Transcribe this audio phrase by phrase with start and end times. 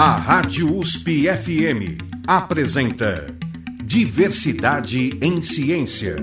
[0.00, 3.34] A Rádio USP FM apresenta
[3.82, 6.14] Diversidade em Ciência.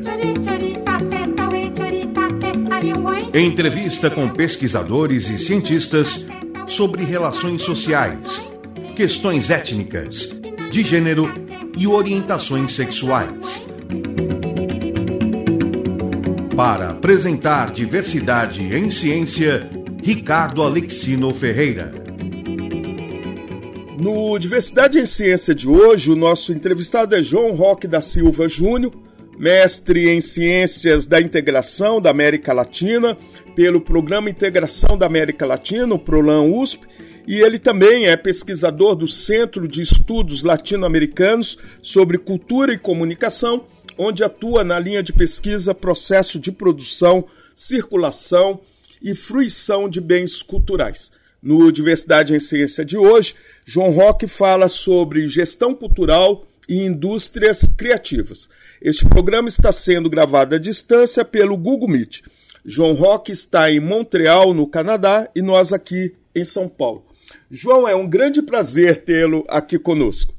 [3.34, 6.26] Entrevista com pesquisadores e cientistas
[6.70, 8.48] sobre relações sociais,
[8.96, 10.30] questões étnicas,
[10.72, 11.30] de gênero
[11.78, 13.68] e orientações sexuais.
[16.56, 19.70] Para apresentar diversidade em ciência,
[20.02, 22.05] Ricardo Alexino Ferreira.
[24.06, 28.94] No Diversidade em Ciência de hoje, o nosso entrevistado é João Roque da Silva Júnior,
[29.36, 33.18] mestre em Ciências da Integração da América Latina
[33.56, 36.86] pelo Programa Integração da América Latina, o PROLAN USP,
[37.26, 43.66] e ele também é pesquisador do Centro de Estudos Latino-Americanos sobre Cultura e Comunicação
[43.98, 48.60] onde atua na linha de pesquisa processo de produção, circulação
[49.02, 51.15] e fruição de bens culturais.
[51.46, 53.36] No Diversidade em Ciência de hoje,
[53.68, 58.50] João Roque fala sobre gestão cultural e indústrias criativas.
[58.82, 62.24] Este programa está sendo gravado à distância pelo Google Meet.
[62.66, 67.06] João Roque está em Montreal, no Canadá, e nós aqui em São Paulo.
[67.52, 70.34] João, é um grande prazer tê-lo aqui conosco.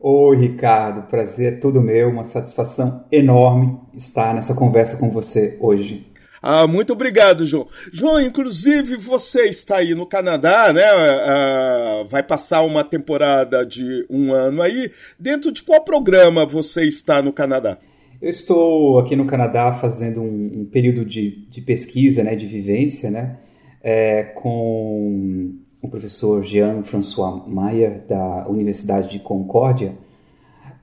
[0.00, 6.06] Oi, Ricardo, prazer é todo meu, uma satisfação enorme estar nessa conversa com você hoje.
[6.42, 7.68] Ah, muito obrigado, João.
[7.92, 10.84] João, inclusive você está aí no Canadá, né?
[10.84, 14.90] Ah, vai passar uma temporada de um ano aí.
[15.18, 17.78] Dentro de qual programa você está no Canadá?
[18.20, 23.12] Eu estou aqui no Canadá fazendo um, um período de, de, pesquisa, né, de vivência,
[23.12, 23.36] né,
[23.80, 29.94] é, com o professor Jean-François Maia, da Universidade de Concórdia,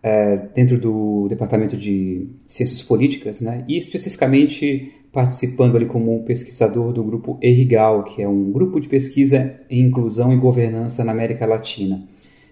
[0.06, 7.04] é, dentro do Departamento de Ciências Políticas, né, e especificamente participando ali como pesquisador do
[7.04, 12.08] grupo ERIGAL, que é um grupo de pesquisa em inclusão e governança na América Latina.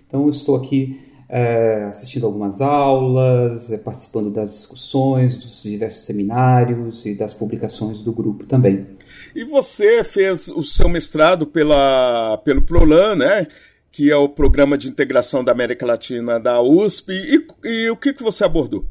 [0.07, 7.05] Então, eu estou aqui é, assistindo algumas aulas, é, participando das discussões, dos diversos seminários
[7.05, 8.87] e das publicações do grupo também.
[9.35, 13.47] E você fez o seu mestrado pela, pelo PROLAN, né?
[13.93, 18.11] Que é o Programa de Integração da América Latina da USP, e, e o que,
[18.11, 18.83] que você abordou?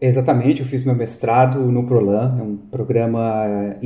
[0.00, 3.78] Exatamente, eu fiz meu mestrado no PROLAN, é um programa é,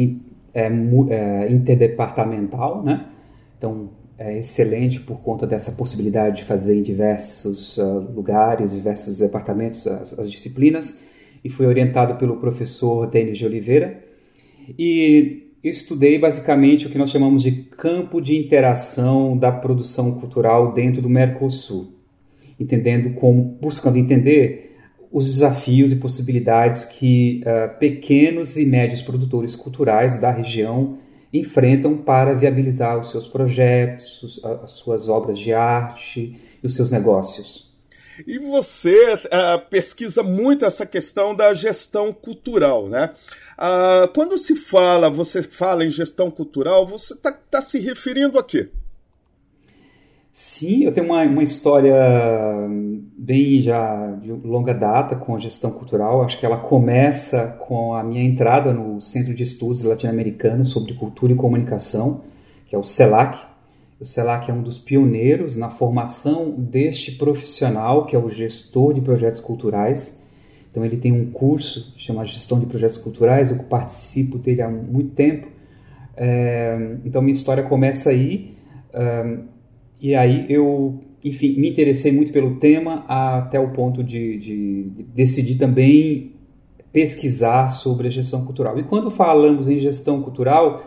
[0.55, 3.07] é, interdepartamental, né?
[3.59, 9.85] Então, é excelente por conta dessa possibilidade de fazer em diversos uh, lugares, diversos departamentos
[9.87, 11.01] as, as, disciplinas,
[11.43, 14.05] e fui orientado pelo professor Denis de Oliveira.
[14.79, 21.03] E estudei basicamente o que nós chamamos de campo de interação da produção cultural dentro
[21.03, 21.93] do Mercosul,
[22.59, 24.77] entendendo como, buscando entender
[25.13, 30.99] os desafios e possibilidades que uh, pequenos e médios produtores culturais da região
[31.33, 37.71] enfrentam para viabilizar os seus projetos, as suas obras de arte e os seus negócios.
[38.27, 43.11] E você uh, pesquisa muito essa questão da gestão cultural, né?
[43.61, 48.43] Uh, quando se fala, você fala em gestão cultural, você está tá se referindo a
[48.43, 48.71] quê?
[50.33, 51.95] Sim, eu tenho uma, uma história
[53.19, 56.23] bem já de longa data com a gestão cultural.
[56.23, 61.33] Acho que ela começa com a minha entrada no Centro de Estudos Latino-Americanos sobre Cultura
[61.33, 62.23] e Comunicação,
[62.67, 63.39] que é o CELAC.
[64.01, 69.03] O CELAC é um dos pioneiros na formação deste profissional, que é o gestor de
[69.03, 70.20] projetos culturais
[70.71, 75.11] então ele tem um curso chamado Gestão de Projetos Culturais, eu participo dele há muito
[75.11, 75.49] tempo.
[76.17, 78.55] É, então minha história começa aí
[80.01, 85.03] e aí eu, enfim, me interessei muito pelo tema até o ponto de, de, de
[85.03, 86.33] decidir também
[86.93, 88.79] pesquisar sobre a gestão cultural.
[88.79, 90.85] E quando falamos em gestão cultural,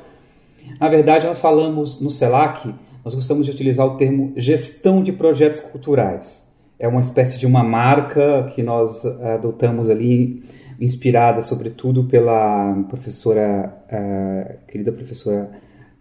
[0.79, 2.73] na verdade nós falamos no CELAC,
[3.03, 6.52] nós gostamos de utilizar o termo gestão de projetos culturais
[6.83, 10.43] é uma espécie de uma marca que nós adotamos ali,
[10.77, 15.49] inspirada sobretudo pela professora, uh, querida professora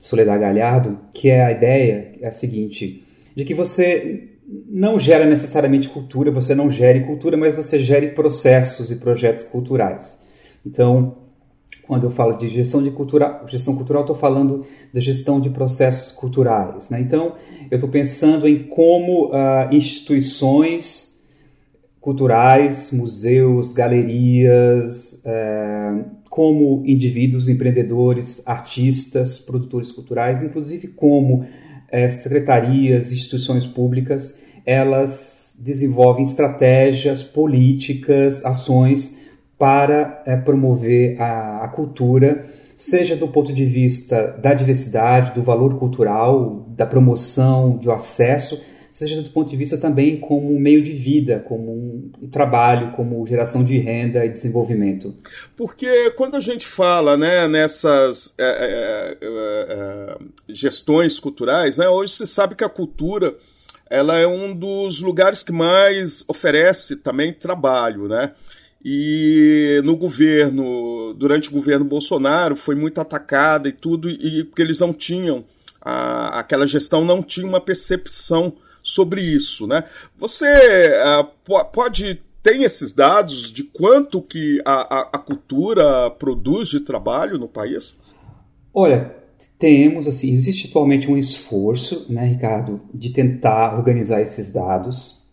[0.01, 4.31] Soledad Galhardo, que é a ideia é a seguinte, de que você
[4.69, 10.27] não gera necessariamente cultura, você não gere cultura, mas você gere processos e projetos culturais.
[10.67, 11.17] Então,
[11.87, 16.13] quando eu falo de gestão de cultura, gestão cultural, estou falando da gestão de processos
[16.13, 16.91] culturais.
[16.91, 17.01] Né?
[17.01, 17.35] Então,
[17.71, 21.21] eu estou pensando em como uh, instituições
[22.01, 33.67] culturais, museus, galerias, uh, como indivíduos, empreendedores, artistas, produtores culturais, inclusive como uh, secretarias, instituições
[33.67, 39.22] públicas, elas desenvolvem estratégias, políticas, ações
[39.63, 45.79] para é, promover a, a, cultura, seja do ponto de vista da diversidade, do valor
[45.79, 48.61] cultural, da promoção, do acesso,
[48.91, 51.71] seja do ponto de vista também como um meio de vida, como
[52.21, 55.15] um, trabalho, como geração de renda e desenvolvimento.
[55.57, 60.17] Porque quando a gente fala né, nessas é, é, é, é,
[60.49, 63.37] gestões culturais, né, hoje se sabe que a cultura
[63.89, 68.33] ela é um dos lugares que mais oferece também trabalho, né?
[68.85, 74.81] E no governo, durante o governo Bolsonaro, foi muito atacada e tudo, e porque eles
[74.81, 75.45] não tinham,
[75.81, 79.85] a, aquela gestão não tinha uma percepção sobre isso, né?
[80.19, 86.81] Você uh, pode tem esses dados de quanto que a, a, a, cultura produz de
[86.81, 87.97] trabalho no país?
[88.75, 89.15] Olha,
[89.59, 95.25] temos assim, existe atualmente um esforço, né, Ricardo, de tentar organizar esses dados.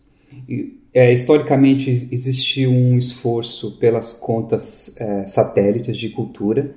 [0.92, 6.74] É, historicamente existe um esforço pelas contas é, satélites de cultura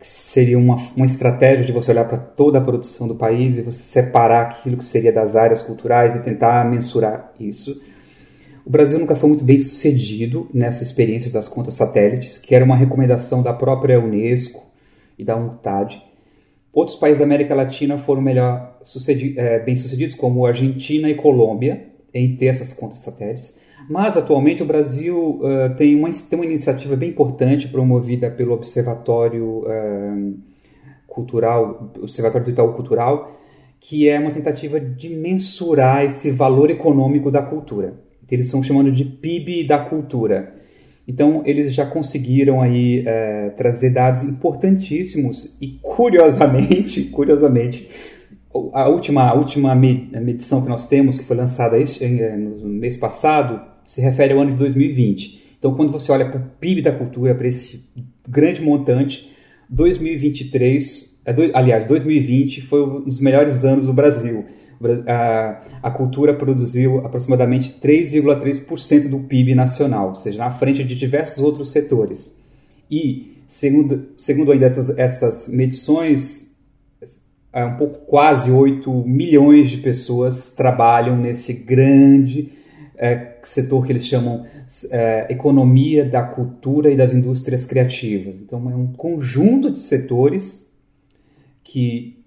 [0.00, 3.78] seria uma, uma estratégia de você olhar para toda a produção do país e você
[3.78, 7.82] separar aquilo que seria das áreas culturais e tentar mensurar isso.
[8.64, 12.76] O Brasil nunca foi muito bem sucedido nessa experiência das contas satélites, que era uma
[12.76, 14.70] recomendação da própria Unesco
[15.18, 16.02] e da UNCTAD.
[16.72, 21.89] Outros países da América Latina foram melhor sucedi é, bem sucedidos, como Argentina e Colômbia,
[22.12, 23.56] em ter essas contas satélites.
[23.88, 29.64] Mas, atualmente, o Brasil uh, tem, uma, tem uma iniciativa bem importante promovida pelo Observatório
[29.64, 30.34] uh,
[31.06, 33.36] Cultural, Observatório do Itaú Cultural,
[33.80, 37.94] que é uma tentativa de mensurar esse valor econômico da cultura.
[38.30, 40.54] Eles estão chamando de PIB da cultura.
[41.08, 47.88] Então, eles já conseguiram aí uh, trazer dados importantíssimos e, curiosamente, curiosamente,
[48.72, 53.60] a última, a última medição que nós temos, que foi lançada este, no mês passado,
[53.84, 55.56] se refere ao ano de 2020.
[55.58, 57.88] Então, quando você olha para o PIB da cultura, para esse
[58.28, 59.30] grande montante,
[59.68, 64.44] 2023, é aliás, 2020 foi um dos melhores anos do Brasil.
[65.06, 71.38] A, a cultura produziu aproximadamente 3,3% do PIB nacional, ou seja, na frente de diversos
[71.44, 72.40] outros setores.
[72.90, 76.49] E, segundo, segundo ainda essas, essas medições,
[77.52, 82.52] é um pouco quase 8 milhões de pessoas trabalham nesse grande
[82.96, 84.44] é, setor que eles chamam
[84.90, 88.40] é, economia da cultura e das indústrias criativas.
[88.40, 90.70] Então, é um conjunto de setores
[91.64, 92.22] que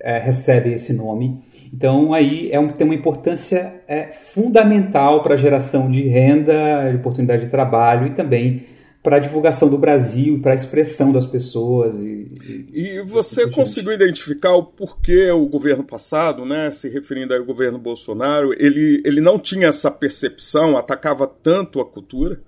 [0.00, 1.42] é, recebe esse nome.
[1.72, 6.96] Então, aí é um, tem uma importância é, fundamental para a geração de renda, de
[6.96, 8.73] oportunidade de trabalho e também
[9.04, 12.00] para a divulgação do Brasil, para a expressão das pessoas.
[12.00, 17.44] E, e, e você conseguiu identificar o porquê o governo passado, né, se referindo ao
[17.44, 22.40] governo Bolsonaro, ele, ele não tinha essa percepção, atacava tanto a cultura?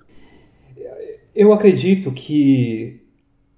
[1.34, 3.02] Eu acredito que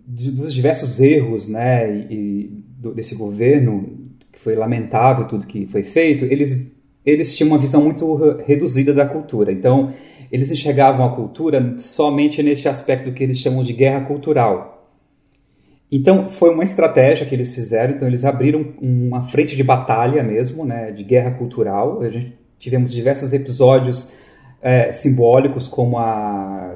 [0.04, 2.50] dos diversos erros né, e,
[2.80, 6.72] do, desse governo, que foi lamentável tudo que foi feito, eles,
[7.06, 8.12] eles tinham uma visão muito
[8.44, 9.52] reduzida da cultura.
[9.52, 9.92] Então,
[10.30, 14.90] eles enxergavam a cultura somente nesse aspecto que eles chamam de guerra cultural.
[15.90, 17.94] Então, foi uma estratégia que eles fizeram.
[17.94, 22.02] Então, eles abriram uma frente de batalha mesmo, né, de guerra cultural.
[22.02, 24.10] A gente tivemos diversos episódios
[24.60, 26.74] é, simbólicos, como a,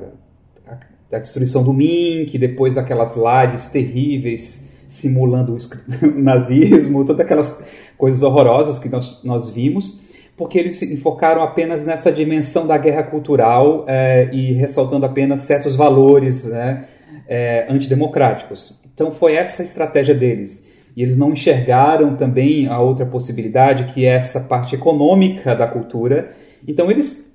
[0.66, 0.78] a,
[1.12, 5.56] a, destruição do Mink, depois aquelas lives terríveis simulando
[6.02, 10.02] o nazismo, todas aquelas coisas horrorosas que nós, nós vimos
[10.36, 15.76] porque eles se enfocaram apenas nessa dimensão da guerra cultural é, e ressaltando apenas certos
[15.76, 16.86] valores né,
[17.28, 18.80] é, antidemocráticos.
[18.94, 20.70] Então foi essa a estratégia deles.
[20.96, 26.34] E eles não enxergaram também a outra possibilidade, que é essa parte econômica da cultura.
[26.66, 27.30] Então eles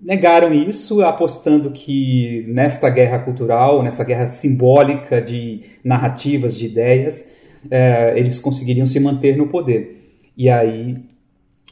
[0.00, 7.26] negaram isso, apostando que nesta guerra cultural, nessa guerra simbólica de narrativas, de ideias,
[7.70, 10.20] é, eles conseguiriam se manter no poder.
[10.36, 10.96] E aí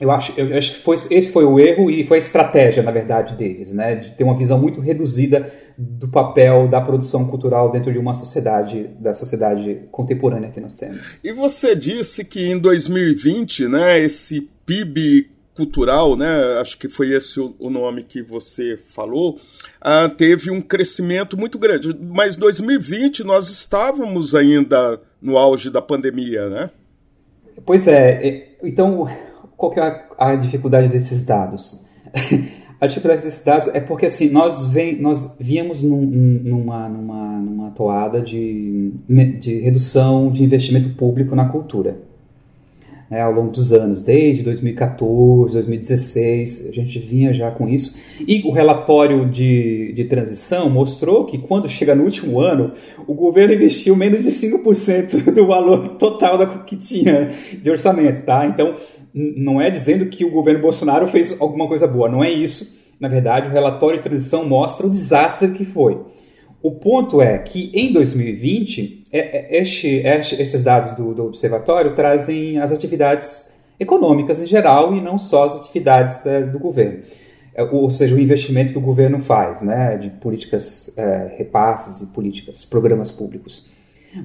[0.01, 2.91] eu acho, eu acho que foi, esse foi o erro e foi a estratégia, na
[2.91, 3.95] verdade, deles, né?
[3.95, 8.91] De ter uma visão muito reduzida do papel da produção cultural dentro de uma sociedade,
[8.99, 11.19] da sociedade contemporânea que nós temos.
[11.23, 17.39] E você disse que em 2020, né, esse PIB cultural, né, acho que foi esse
[17.41, 19.39] o nome que você falou,
[19.81, 21.97] ah, teve um crescimento muito grande.
[22.01, 26.71] Mas 2020 nós estávamos ainda no auge da pandemia, né?
[27.65, 28.49] Pois é.
[28.63, 29.09] Então
[29.57, 31.85] qual que é a, a dificuldade desses dados?
[32.81, 37.71] a dificuldade desses dados é porque assim nós vem, nós viemos num, numa, numa, numa
[37.71, 38.93] toada de,
[39.41, 41.97] de redução de investimento público na cultura.
[43.11, 47.97] né, ao longo dos anos, desde 2014, 2016, a gente vinha já com isso.
[48.27, 52.73] E o relatório de, de transição mostrou que quando chega no último ano,
[53.07, 57.29] o governo investiu menos de 5% do valor total da, que tinha
[57.63, 58.47] de orçamento, tá?
[58.47, 58.77] Então,
[59.15, 62.77] não é dizendo que o governo Bolsonaro fez alguma coisa boa, não é isso.
[62.99, 66.01] Na verdade, o relatório de transição mostra o desastre que foi.
[66.63, 71.95] O ponto é que em 2020, é, é, este, este, esses dados do, do, observatório
[71.95, 77.03] trazem as atividades econômicas em geral e não só as atividades é, do governo.
[77.55, 82.13] É, ou seja, o investimento que o governo faz, né, de políticas, é, repasses e
[82.13, 83.71] políticas, programas públicos.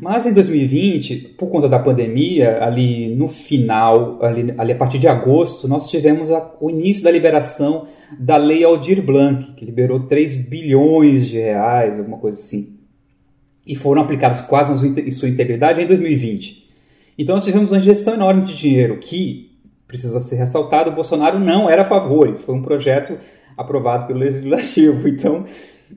[0.02, 5.08] Mas em 2020, por conta da pandemia, ali no final, ali, ali a partir de
[5.08, 10.48] agosto, nós tivemos a, o início da liberação da Lei Aldir Blanc, que liberou 3
[10.48, 12.78] bilhões de reais, alguma coisa assim.
[13.66, 16.70] E foram aplicadas quase em sua integridade em 2020.
[17.18, 19.52] Então nós tivemos uma injeção enorme de dinheiro que,
[19.88, 22.38] precisa ser ressaltado, o Bolsonaro não era a favor.
[22.38, 23.18] Foi um projeto
[23.58, 25.08] aprovado pelo Legislativo.
[25.10, 25.46] Então,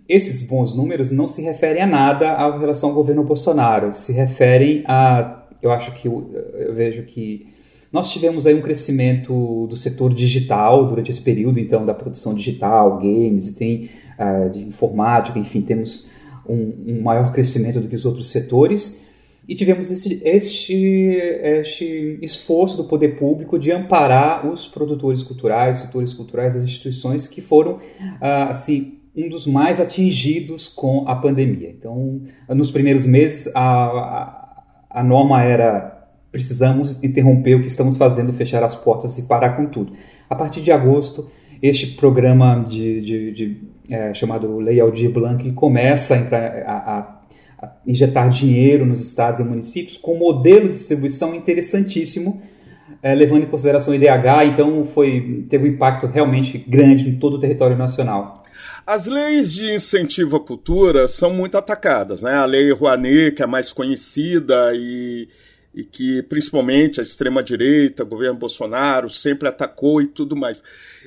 [0.09, 4.85] esses bons números não se referem a nada em relação ao governo Bolsonaro, se referem
[4.87, 5.47] a.
[5.61, 7.53] Eu acho que eu, eu vejo que
[7.93, 12.99] nós tivemos aí um crescimento do setor digital durante esse período, então, da produção digital,
[12.99, 16.11] games, e tem uh, de informática, enfim, temos
[16.49, 19.03] um, um, maior crescimento do que os outros setores.
[19.47, 20.75] E tivemos esse, este,
[21.43, 27.29] este esforço do poder público de amparar os produtores culturais, os setores culturais, as instituições
[27.29, 31.71] que foram, uh, assim, um dos mais atingidos com a pandemia.
[31.71, 35.91] Então, nos primeiros meses, a, a, a, norma era
[36.31, 39.93] precisamos interromper o que estamos fazendo, fechar as portas e parar com tudo.
[40.31, 41.31] A partir de agosto,
[41.63, 47.19] este programa de, de, de é, chamado Lei Aldir Blanc começa a, entrar, a,
[47.61, 52.41] a, injetar dinheiro nos estados e municípios com um modelo de distribuição interessantíssimo,
[53.03, 57.35] é, levando em consideração o IDH, então foi, teve um impacto realmente grande em todo
[57.35, 58.42] o território nacional.
[58.87, 62.35] As leis de incentivo à cultura são muito atacadas, né?
[62.35, 65.29] A lei Rouanet, que é mais conhecida e,
[65.73, 70.63] e que principalmente a extrema-direita, o governo Bolsonaro, sempre atacou e tudo mais.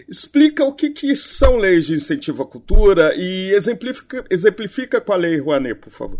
[0.07, 5.17] Explica o que, que são leis de incentivo à cultura e exemplifica, exemplifica com a
[5.17, 6.19] lei Rouanet, por favor.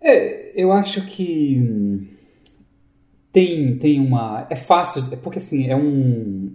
[0.00, 2.08] É, eu acho que
[3.30, 4.46] tem, tem uma.
[4.48, 6.50] É fácil, porque assim, é um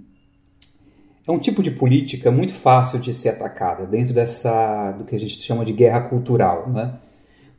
[1.28, 5.20] é um tipo de política muito fácil de ser atacada dentro dessa do que a
[5.20, 6.94] gente chama de guerra cultural, né?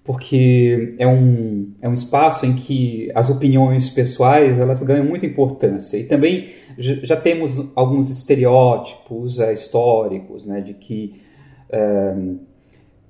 [0.04, 5.96] Porque é um, é um espaço em que as opiniões pessoais elas ganham muita importância
[5.96, 11.20] e também já temos alguns estereótipos é, históricos, né, de que
[11.68, 12.14] é,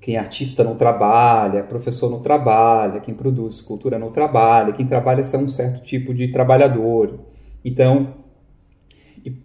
[0.01, 5.37] quem artista não trabalha, professor não trabalha, quem produz cultura não trabalha, quem trabalha é
[5.37, 7.19] um certo tipo de trabalhador.
[7.63, 8.13] Então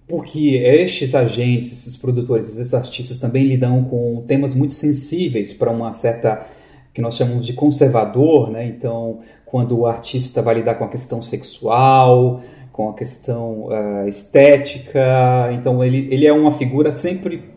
[0.06, 5.92] porque estes agentes, esses produtores, esses artistas também lidam com temas muito sensíveis para uma
[5.92, 6.46] certa
[6.92, 8.66] que nós chamamos de conservador, né?
[8.66, 15.50] Então, quando o artista vai lidar com a questão sexual, com a questão uh, estética,
[15.52, 17.50] então ele, ele é uma figura sempre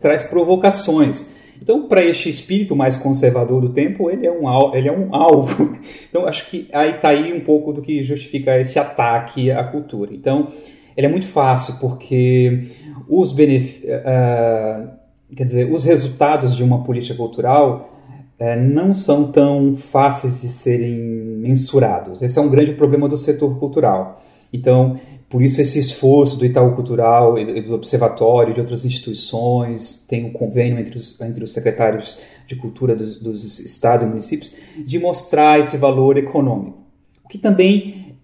[0.00, 1.32] traz provocações.
[1.60, 5.78] Então, para este espírito mais conservador do tempo, ele é um, ele é um alvo.
[6.08, 10.14] Então, acho que aí está aí um pouco do que justifica esse ataque à cultura.
[10.14, 10.52] Então,
[10.96, 12.68] ele é muito fácil porque
[13.08, 14.88] os benefícios, uh,
[15.34, 18.00] quer dizer, os resultados de uma política cultural
[18.40, 22.22] uh, não são tão fáceis de serem mensurados.
[22.22, 24.22] Esse é um grande problema do setor cultural.
[24.52, 24.98] Então,
[25.28, 30.24] por isso esse esforço do Itaú Cultural e do Observatório e de outras instituições, tem
[30.24, 34.96] um convênio entre os, entre os secretários de cultura dos, dos estados e municípios, de
[34.96, 36.78] mostrar esse valor econômico.
[37.24, 38.16] O que também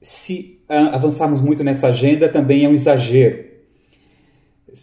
[0.00, 3.50] se avançarmos muito nessa agenda também é um exagero.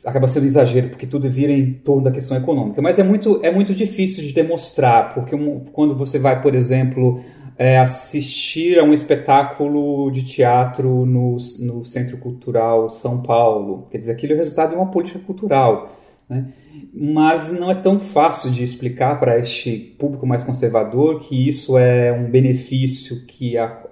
[0.05, 2.81] Acaba sendo um exagero, porque tudo vira em torno da questão econômica.
[2.81, 5.35] Mas é muito, é muito difícil de demonstrar, porque
[5.71, 7.21] quando você vai, por exemplo,
[7.57, 14.11] é, assistir a um espetáculo de teatro no, no Centro Cultural São Paulo, quer dizer,
[14.11, 15.97] aquilo é o resultado de uma política cultural.
[16.29, 16.53] Né?
[16.93, 22.11] Mas não é tão fácil de explicar para este público mais conservador que isso é
[22.11, 23.86] um benefício que a,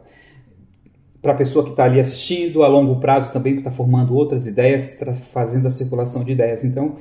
[1.25, 4.45] para a pessoa que está ali assistindo, a longo prazo também que está formando outras
[4.45, 4.95] ideias,
[5.33, 6.63] fazendo a circulação de ideias.
[6.63, 6.97] Então,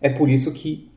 [0.00, 0.92] é por isso que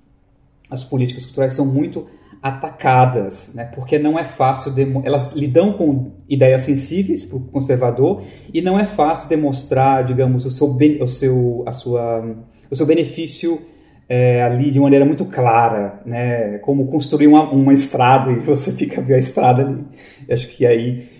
[0.69, 2.05] as políticas culturais são muito
[2.39, 3.65] atacadas, né?
[3.73, 4.71] porque não é fácil,
[5.03, 8.21] elas lidam com ideias sensíveis para o conservador
[8.53, 10.67] e não é fácil demonstrar, digamos, o seu,
[11.01, 12.37] o seu, a sua,
[12.69, 13.59] o seu benefício
[14.07, 16.59] é, ali de maneira muito clara, né?
[16.59, 19.83] como construir uma, uma estrada e você fica vendo a estrada ali.
[20.29, 21.16] Acho que aí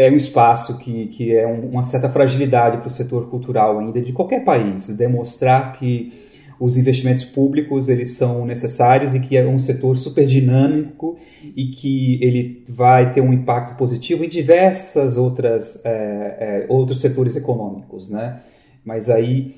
[0.00, 4.00] é um espaço que, que é um, uma certa fragilidade para o setor cultural ainda
[4.00, 6.12] de qualquer país, demonstrar que
[6.58, 11.18] os investimentos públicos eles são necessários e que é um setor super dinâmico
[11.56, 17.36] e que ele vai ter um impacto positivo em diversas outras é, é, outros setores
[17.36, 18.40] econômicos, né?
[18.84, 19.54] Mas aí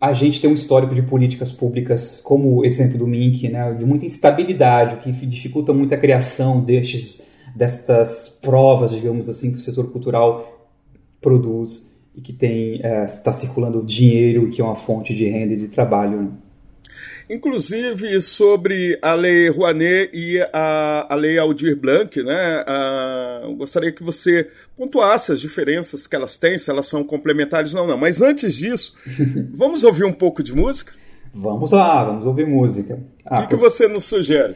[0.00, 3.86] a gente tem um histórico de políticas públicas, como o exemplo do Mink, né, de
[3.86, 7.22] muita instabilidade, o que dificulta muito a criação destes,
[7.54, 10.70] destas provas, digamos assim, que o setor cultural
[11.20, 15.56] produz e que tem está é, circulando dinheiro, que é uma fonte de renda e
[15.56, 16.22] de trabalho.
[16.22, 16.30] Né?
[17.28, 22.62] Inclusive sobre a Lei Rouanet e a, a Lei Aldir Blanc, né?
[22.66, 27.80] A, gostaria que você pontuasse as diferenças que elas têm, se elas são complementares ou
[27.80, 27.96] não, não.
[27.96, 28.94] Mas antes disso,
[29.54, 30.92] vamos ouvir um pouco de música?
[31.32, 33.02] Vamos lá, vamos ouvir música.
[33.24, 34.54] Ah, o que, que você nos sugere?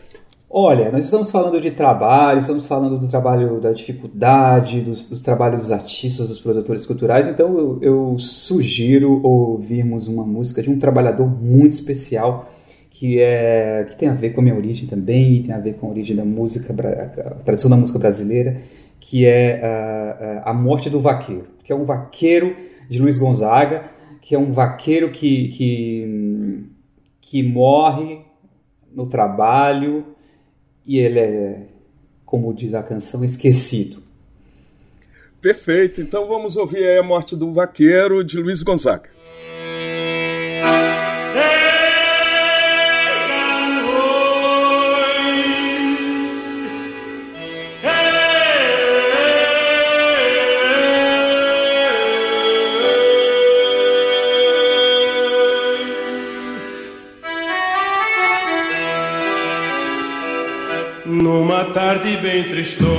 [0.51, 5.65] Olha, nós estamos falando de trabalho, estamos falando do trabalho da dificuldade, dos, dos trabalhos
[5.65, 11.29] dos artistas, dos produtores culturais, então eu, eu, sugiro ouvirmos uma música de um trabalhador
[11.29, 12.51] muito especial
[12.89, 15.75] que, é, que tem a ver com a minha origem também, e tem a ver
[15.75, 18.57] com a origem da música, a tradição da música brasileira,
[18.99, 22.57] que é a, a Morte do Vaqueiro, que é um vaqueiro
[22.89, 23.85] de Luiz Gonzaga,
[24.23, 26.65] que é um vaqueiro que, que,
[27.21, 28.21] que morre
[28.91, 30.17] no trabalho
[30.89, 31.63] e ele é,
[32.25, 34.03] como diz a canção, esquecido.
[35.39, 39.18] Perfeito, então vamos ouvir a morte do vaqueiro de Luiz Gonzaga.
[61.99, 62.98] Tarde bem tristonha,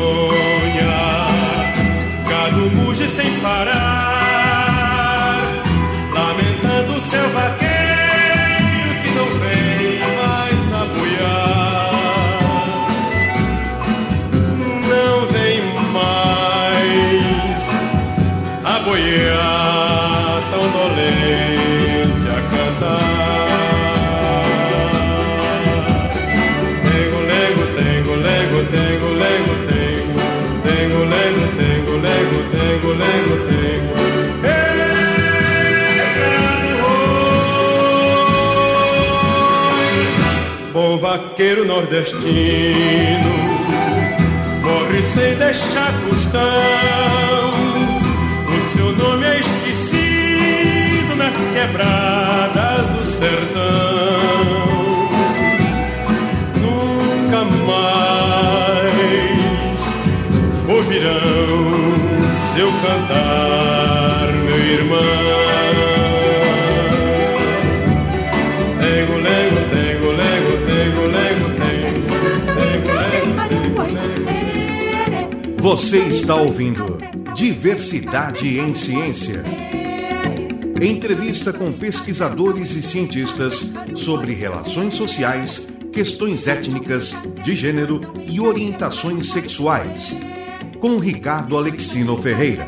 [40.99, 43.39] vaqueiro nordestino
[44.69, 46.41] morre sem deixar costão.
[48.47, 54.19] O seu nome é esquecido nas quebradas do sertão.
[56.61, 58.19] Nunca mais
[60.67, 61.69] ouvirão
[62.53, 65.18] seu cantar, meu irmão.
[75.79, 76.99] Você está ouvindo
[77.33, 79.45] Diversidade em Ciência.
[80.81, 87.15] Entrevista com pesquisadores e cientistas sobre relações sociais, questões étnicas,
[87.45, 90.19] de gênero e orientações sexuais.
[90.81, 92.67] Com Ricardo Alexino Ferreira.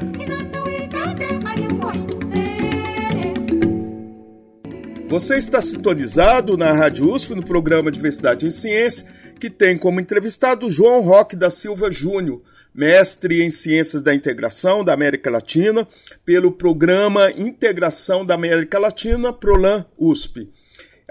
[5.09, 9.05] Você está sintonizado na Rádio USP no programa Diversidade em Ciência,
[9.37, 12.41] que tem como entrevistado João Roque da Silva Júnior
[12.73, 15.87] mestre em Ciências da Integração da América Latina,
[16.25, 20.49] pelo Programa Integração da América Latina, PROLAN USP.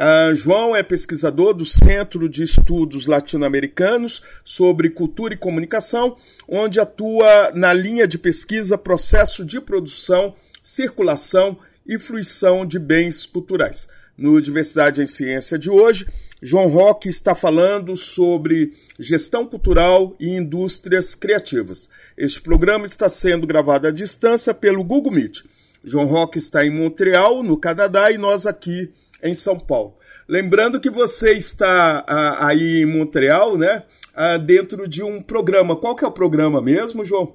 [0.01, 6.17] Uh, João é pesquisador do Centro de Estudos Latino-Americanos sobre Cultura e Comunicação,
[6.49, 13.87] onde atua na linha de pesquisa Processo de Produção, Circulação e Fruição de Bens Culturais.
[14.17, 16.07] No Diversidade em Ciência de hoje,
[16.43, 21.91] João Roque está falando sobre gestão cultural e indústrias criativas.
[22.17, 25.43] Este programa está sendo gravado à distância pelo Google Meet.
[25.85, 28.91] João Roque está em Montreal, no Canadá, e nós aqui
[29.23, 29.95] em São Paulo.
[30.27, 33.83] Lembrando que você está ah, aí em Montreal, né?
[34.15, 35.77] Ah, dentro de um programa.
[35.77, 37.35] Qual que é o programa mesmo, João?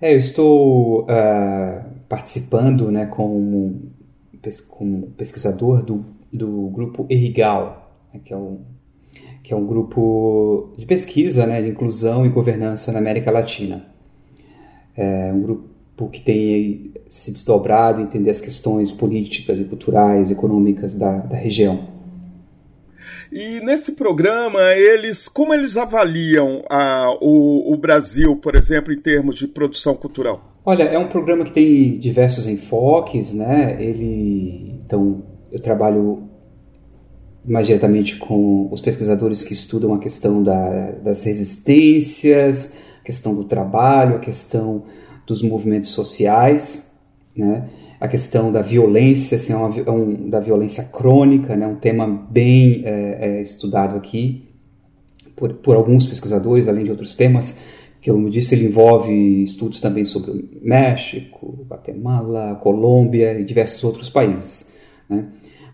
[0.00, 3.92] É, eu estou uh, participando, né, como,
[5.16, 7.83] pesquisador do, do grupo Erigal,
[8.18, 8.60] que é um,
[9.42, 13.86] que é um grupo de pesquisa né, de inclusão e governança na América Latina.
[14.96, 21.18] É um grupo que tem se desdobrado, entender as questões políticas e culturais, econômicas da,
[21.18, 21.94] da região.
[23.30, 29.36] E nesse programa, eles, como eles avaliam a, o, o Brasil, por exemplo, em termos
[29.36, 30.54] de produção cultural?
[30.64, 33.76] Olha, é um programa que tem diversos enfoques, né?
[33.82, 35.22] Ele, então,
[35.52, 36.30] eu trabalho
[37.44, 43.44] mais diretamente com os pesquisadores que estudam a questão da, das resistências, a questão do
[43.44, 44.84] trabalho, a questão
[45.26, 46.94] dos movimentos sociais,
[47.36, 47.68] né?
[48.00, 51.66] a questão da violência, assim, é uma, é um, da violência crônica, né?
[51.66, 54.48] um tema bem é, é, estudado aqui
[55.36, 57.58] por, por alguns pesquisadores, além de outros temas,
[58.00, 64.70] que eu disse, ele envolve estudos também sobre México, Guatemala, Colômbia e diversos outros países.
[65.08, 65.24] Né?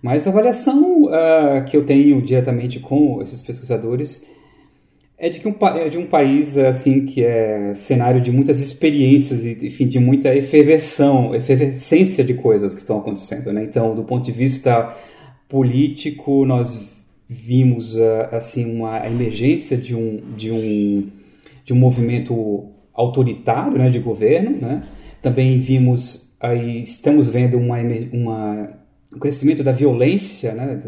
[0.03, 4.27] Mas a avaliação uh, que eu tenho diretamente com esses pesquisadores
[5.19, 9.45] é de que um, é de um país assim que é cenário de muitas experiências
[9.45, 13.53] e enfim, de muita efervescência, de coisas que estão acontecendo.
[13.53, 13.65] Né?
[13.65, 14.97] Então, do ponto de vista
[15.49, 16.81] político, nós
[17.29, 21.11] vimos uh, assim uma emergência de um, de um
[21.71, 24.59] de um movimento autoritário né, de governo.
[24.61, 24.81] Né?
[25.23, 27.79] Também vimos, aí, estamos vendo uma,
[28.13, 28.71] uma,
[29.13, 30.81] um crescimento da violência né,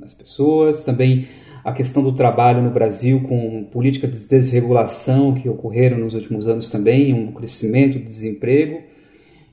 [0.00, 1.28] das pessoas, também
[1.64, 6.68] a questão do trabalho no Brasil com políticas de desregulação que ocorreram nos últimos anos
[6.70, 8.82] também, um crescimento do desemprego.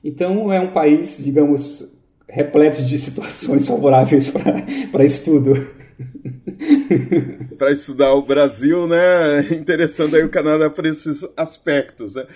[0.02, 1.96] Então é um país, digamos,
[2.28, 4.28] repleto de situações favoráveis
[4.90, 5.79] para estudo.
[7.58, 9.40] para estudar o Brasil, né?
[9.52, 12.26] Interessando aí o Canadá por esses aspectos, né?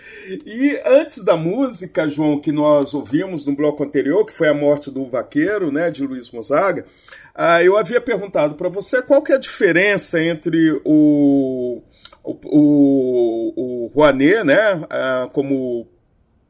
[0.47, 4.91] E antes da música, João, que nós ouvimos no bloco anterior, que foi a morte
[4.91, 6.85] do vaqueiro, né, de Luiz Gonzaga,
[7.35, 11.83] ah, eu havia perguntado para você qual que é a diferença entre o
[12.23, 15.87] o, o, o Rouanet, né, ah, como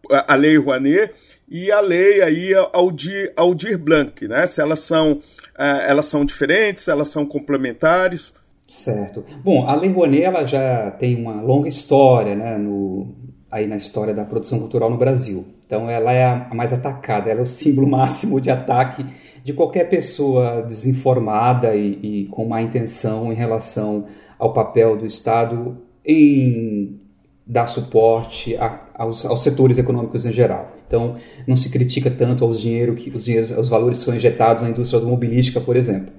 [0.08, 1.12] a lei Rouanet
[1.48, 4.46] e a lei aí Aldir, Aldir Blanc, né?
[4.46, 8.34] Se elas são, é, elas são diferentes, elas são complementares.
[8.66, 9.24] Certo.
[9.42, 12.56] Bom, a lei Rouanet ela já tem uma longa história, né?
[12.56, 13.14] No,
[13.50, 15.46] aí na história da produção cultural no Brasil.
[15.66, 19.06] Então ela é a mais atacada, ela é o símbolo máximo de ataque
[19.44, 24.06] de qualquer pessoa desinformada e, e com má intenção em relação
[24.38, 26.98] ao papel do Estado em
[27.46, 30.72] dar suporte a, aos, aos, setores econômicos em geral.
[30.86, 31.16] Então,
[31.46, 34.70] não se critica tanto aos dinheiro que os, dinheiros, os valores que são injetados na
[34.70, 36.12] indústria automobilística, por exemplo.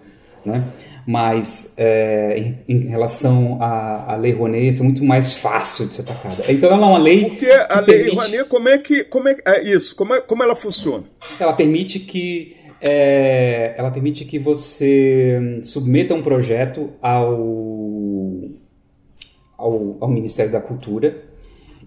[0.44, 0.64] Né?
[1.08, 5.96] Mas, é, em, em, relação à, à lei Rouanet, isso é muito mais fácil de
[5.96, 6.44] ser atacada.
[6.50, 7.26] Então, ela é uma lei.
[7.26, 8.16] Porque a lei permite...
[8.16, 9.04] Rouanet, como é que.
[9.04, 11.04] Como é, é isso, como, é, como ela funciona?
[11.40, 12.56] Ela permite que.
[12.82, 17.40] É, ela permite que você submeta um projeto ao,
[19.58, 21.35] ao, ao Ministério da Cultura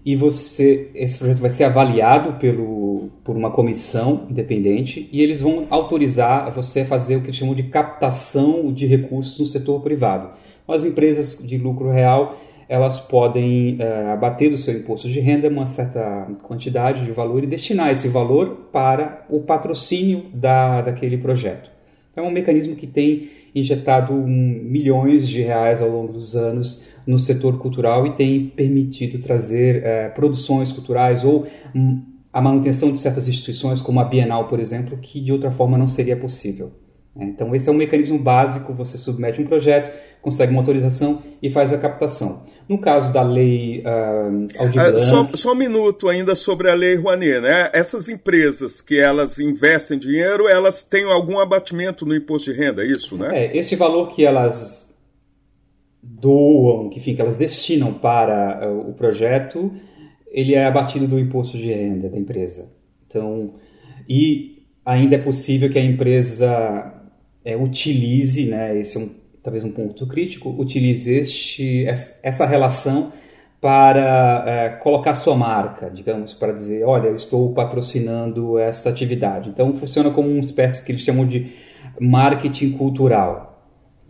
[0.09, 5.67] e você esse projeto vai ser avaliado pelo, por uma comissão independente e eles vão
[5.69, 10.31] autorizar você a fazer o que eles chamam de captação de recursos no setor privado.
[10.67, 15.67] As empresas de lucro real elas podem uh, abater do seu imposto de renda uma
[15.67, 21.69] certa quantidade de valor e destinar esse valor para o patrocínio da, daquele projeto.
[22.15, 27.57] É um mecanismo que tem injetado milhões de reais ao longo dos anos no setor
[27.57, 33.81] cultural e tem permitido trazer é, produções culturais ou um, a manutenção de certas instituições,
[33.81, 36.71] como a Bienal, por exemplo, que de outra forma não seria possível.
[37.17, 39.91] É, então, esse é um mecanismo básico: você submete um projeto,
[40.21, 42.43] consegue uma autorização e faz a captação.
[42.67, 47.41] No caso da lei uh, é, só, só, um minuto ainda sobre a lei Rouanet,
[47.41, 47.69] né?
[47.73, 52.87] Essas empresas que elas investem dinheiro, elas têm algum abatimento no imposto de renda, é
[52.87, 53.45] isso, né?
[53.45, 54.89] É, esse valor que elas
[56.01, 59.71] doam, que, enfim, que elas destinam para uh, o projeto,
[60.27, 62.71] ele é abatido do imposto de renda da empresa.
[63.07, 63.55] Então,
[64.07, 66.98] e ainda é possível que a empresa
[67.43, 69.09] é, utilize, né, esse é um,
[69.41, 71.85] talvez um ponto crítico, utilize este,
[72.21, 73.11] essa relação
[73.61, 79.49] para é, colocar sua marca, digamos, para dizer, olha, eu estou patrocinando esta atividade.
[79.49, 81.53] Então, funciona como uma espécie que eles chamam de
[81.99, 83.49] marketing cultural.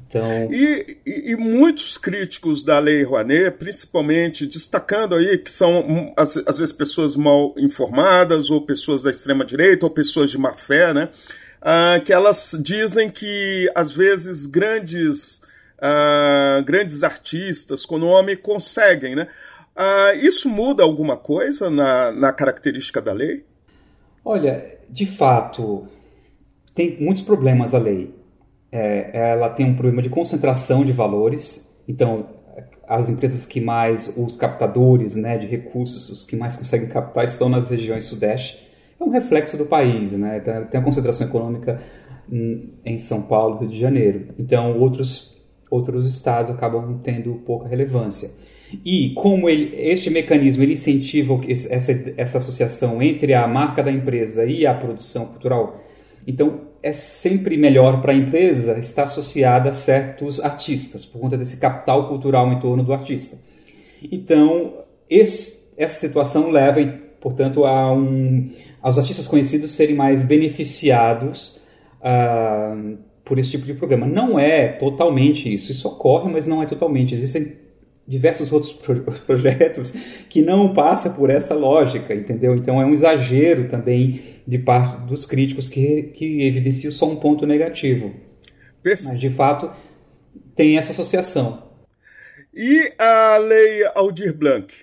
[0.07, 0.51] Então...
[0.51, 6.37] E, e, e, muitos críticos da Lei Rouanet, principalmente destacando aí que são, hum, às,
[6.37, 11.09] às vezes, pessoas mal informadas, ou pessoas da extrema-direita, ou pessoas de má fé, né?
[11.61, 15.41] Ah, que elas dizem que, às vezes, grandes,
[15.81, 19.27] ah, grandes artistas com nome conseguem, né?
[19.75, 23.45] Ah, isso muda alguma coisa na, na característica da lei?
[24.23, 25.87] Olha, de fato,
[26.75, 28.19] tem muitos problemas a lei
[28.71, 31.73] é, ela tem um problema de concentração de valores.
[31.87, 32.27] Então,
[32.87, 37.49] as empresas que mais, os captadores né, de recursos, os que mais conseguem captar, estão
[37.49, 38.68] nas regiões sudeste.
[38.99, 40.39] É um reflexo do país, né?
[40.39, 41.81] Tem a concentração econômica
[42.85, 44.27] em São Paulo, Rio de Janeiro.
[44.37, 48.31] Então, outros, outros estados acabam tendo pouca relevância.
[48.85, 54.45] E como ele, este mecanismo ele incentiva essa, essa associação entre a marca da empresa
[54.45, 55.83] e a produção cultural,
[56.27, 61.57] então é sempre melhor para a empresa estar associada a certos artistas, por conta desse
[61.57, 63.37] capital cultural em torno do artista.
[64.11, 66.79] Então, esse, essa situação leva,
[67.19, 68.51] portanto, a um,
[68.81, 71.61] aos artistas conhecidos serem mais beneficiados
[72.01, 74.05] uh, por esse tipo de programa.
[74.05, 75.71] Não é totalmente isso.
[75.71, 77.13] Isso ocorre, mas não é totalmente.
[77.13, 77.57] Existem
[78.07, 78.71] diversos outros
[79.25, 79.91] projetos
[80.27, 82.55] que não passam por essa lógica, entendeu?
[82.55, 87.45] Então é um exagero também de parte dos críticos que, que evidenciam só um ponto
[87.45, 88.11] negativo.
[88.83, 89.69] Mas de fato
[90.55, 91.69] tem essa associação.
[92.53, 94.73] E a lei Aldir Blanc?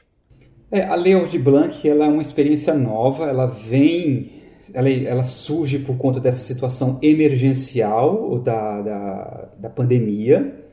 [0.70, 4.32] É, a lei Aldir Blanc ela é uma experiência nova, ela vem,
[4.74, 10.66] ela, ela surge por conta dessa situação emergencial da, da, da pandemia,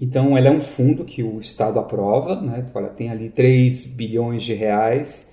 [0.00, 2.66] então, ela é um fundo que o Estado aprova, né?
[2.74, 5.32] ela tem ali 3 bilhões de reais,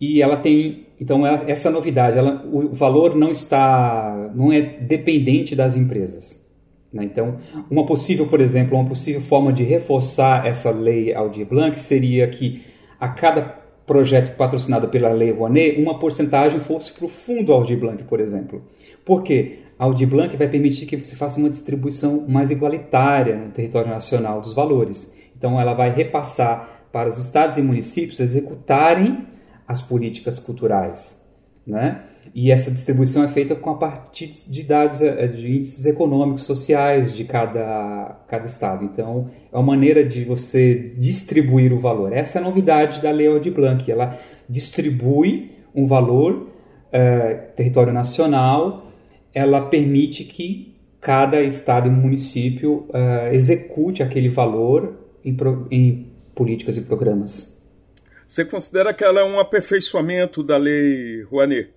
[0.00, 5.76] e ela tem, então, essa novidade, ela, o valor não está, não é dependente das
[5.76, 6.44] empresas.
[6.92, 7.04] Né?
[7.04, 7.38] Então,
[7.70, 12.62] uma possível, por exemplo, uma possível forma de reforçar essa lei Aldir Blanc seria que
[12.98, 13.42] a cada
[13.86, 18.62] projeto patrocinado pela Lei Rouanet, uma porcentagem fosse para o fundo Aldir Blanc, por exemplo.
[19.04, 19.60] Por quê?
[19.78, 24.54] A Blanc vai permitir que você faça uma distribuição mais igualitária no território nacional dos
[24.54, 25.14] valores.
[25.36, 29.26] Então, ela vai repassar para os estados e municípios executarem
[29.68, 31.25] as políticas culturais,
[31.66, 32.02] né?
[32.34, 37.14] E essa distribuição é feita com a partir de dados eh, de índices econômicos, sociais
[37.14, 38.84] de cada, cada estado.
[38.84, 42.12] Então, é uma maneira de você distribuir o valor.
[42.12, 43.90] Essa é a novidade da Lei Audi Blanc.
[43.90, 46.48] Ela distribui um valor
[46.92, 48.86] é, território nacional
[49.36, 56.78] ela permite que cada estado e município uh, execute aquele valor em, pro, em políticas
[56.78, 57.55] e programas.
[58.26, 61.70] Você considera que ela é um aperfeiçoamento da lei Rouanet?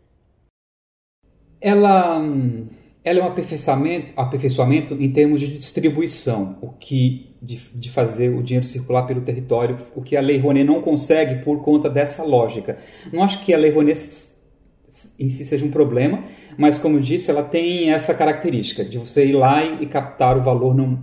[1.62, 2.20] Ela,
[3.04, 8.42] ela é um aperfeiçoamento, aperfeiçoamento em termos de distribuição, o que de, de, fazer o
[8.42, 12.80] dinheiro circular pelo território, o que a lei Rouanet não consegue por conta dessa lógica.
[13.14, 14.00] Não acho que a lei Rouanet
[15.20, 16.24] em si seja um problema,
[16.58, 20.74] mas como disse, ela tem essa característica de você ir lá e, captar o valor
[20.76, 20.98] num,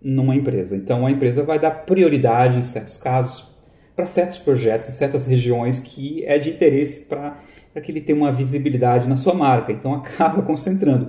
[0.00, 0.76] numa empresa.
[0.76, 3.51] Então a empresa vai dar prioridade em certos casos
[3.94, 7.36] para certos projetos em certas regiões que é de interesse para
[7.82, 9.72] que ele tenha uma visibilidade na sua marca.
[9.72, 11.08] Então acaba concentrando.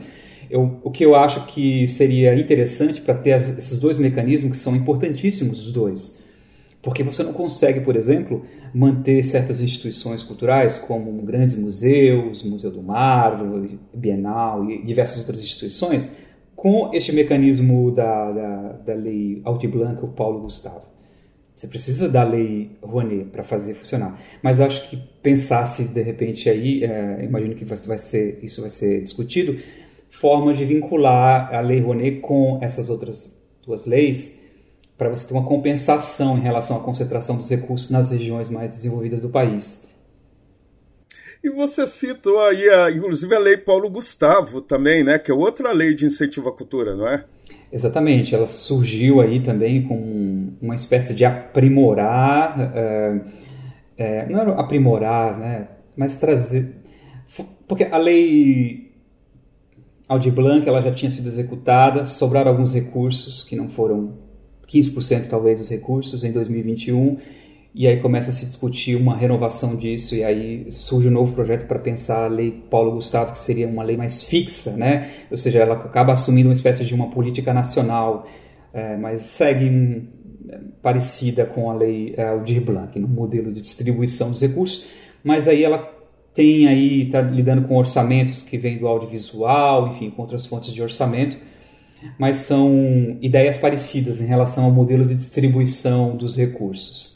[0.49, 4.57] Eu, o que eu acho que seria interessante para ter as, esses dois mecanismos que
[4.57, 6.23] são importantíssimos os dois
[6.83, 12.83] porque você não consegue, por exemplo, manter certas instituições culturais, como grandes museus, Museu do
[12.83, 13.41] Mar,
[13.93, 16.11] Bienal e diversas outras instituições,
[16.53, 20.92] com este mecanismo da, da, da lei Alti Blanca, o Paulo Gustavo.
[21.55, 24.19] Você precisa da lei Rouanet para fazer funcionar.
[24.41, 28.69] Mas eu acho que pensasse de repente aí, é, imagino que vai ser, isso vai
[28.69, 29.57] ser discutido,
[30.09, 34.39] forma de vincular a lei Rouanet com essas outras duas leis
[34.97, 39.21] para você ter uma compensação em relação à concentração dos recursos nas regiões mais desenvolvidas
[39.21, 39.83] do país.
[41.43, 45.19] E você citou aí, a, inclusive, a Lei Paulo Gustavo também, né?
[45.19, 47.25] Que é outra lei de incentivo à cultura, não é?
[47.73, 53.21] Exatamente, ela surgiu aí também com uma espécie de aprimorar, é,
[53.97, 55.67] é, não era aprimorar, né?
[55.97, 56.75] Mas trazer...
[57.67, 58.91] Porque a lei
[60.07, 64.19] Aldir Blanc ela já tinha sido executada, sobraram alguns recursos que não foram
[64.71, 67.17] 15% talvez dos recursos em 2021,
[67.75, 71.65] e aí começa a se discutir uma renovação disso, e aí surge um novo projeto
[71.65, 75.09] para pensar a lei Paulo Gustavo, que seria uma lei mais fixa, né?
[75.31, 78.27] ou seja, ela acaba assumindo uma espécie de uma política nacional,
[78.71, 80.07] é, mas segue um,
[80.49, 84.85] é, parecida com a lei é, Aldir Blanc, no modelo de distribuição dos recursos,
[85.23, 85.91] mas aí ela
[86.33, 90.81] tem aí, está lidando com orçamentos que vêm do audiovisual, enfim, com outras fontes de
[90.81, 91.37] orçamento,
[92.19, 97.12] mas são ideias parecidas em relação ao modelo de distribuição dos recursos.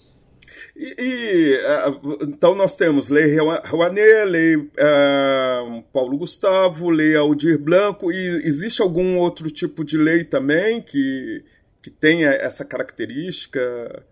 [0.78, 1.86] E, e é,
[2.22, 9.18] então nós temos Lei Rouanet, Lei uh, Paulo Gustavo, Lei Aldir Blanco, e existe algum
[9.18, 11.44] outro tipo de lei também que,
[11.82, 14.04] que tenha essa característica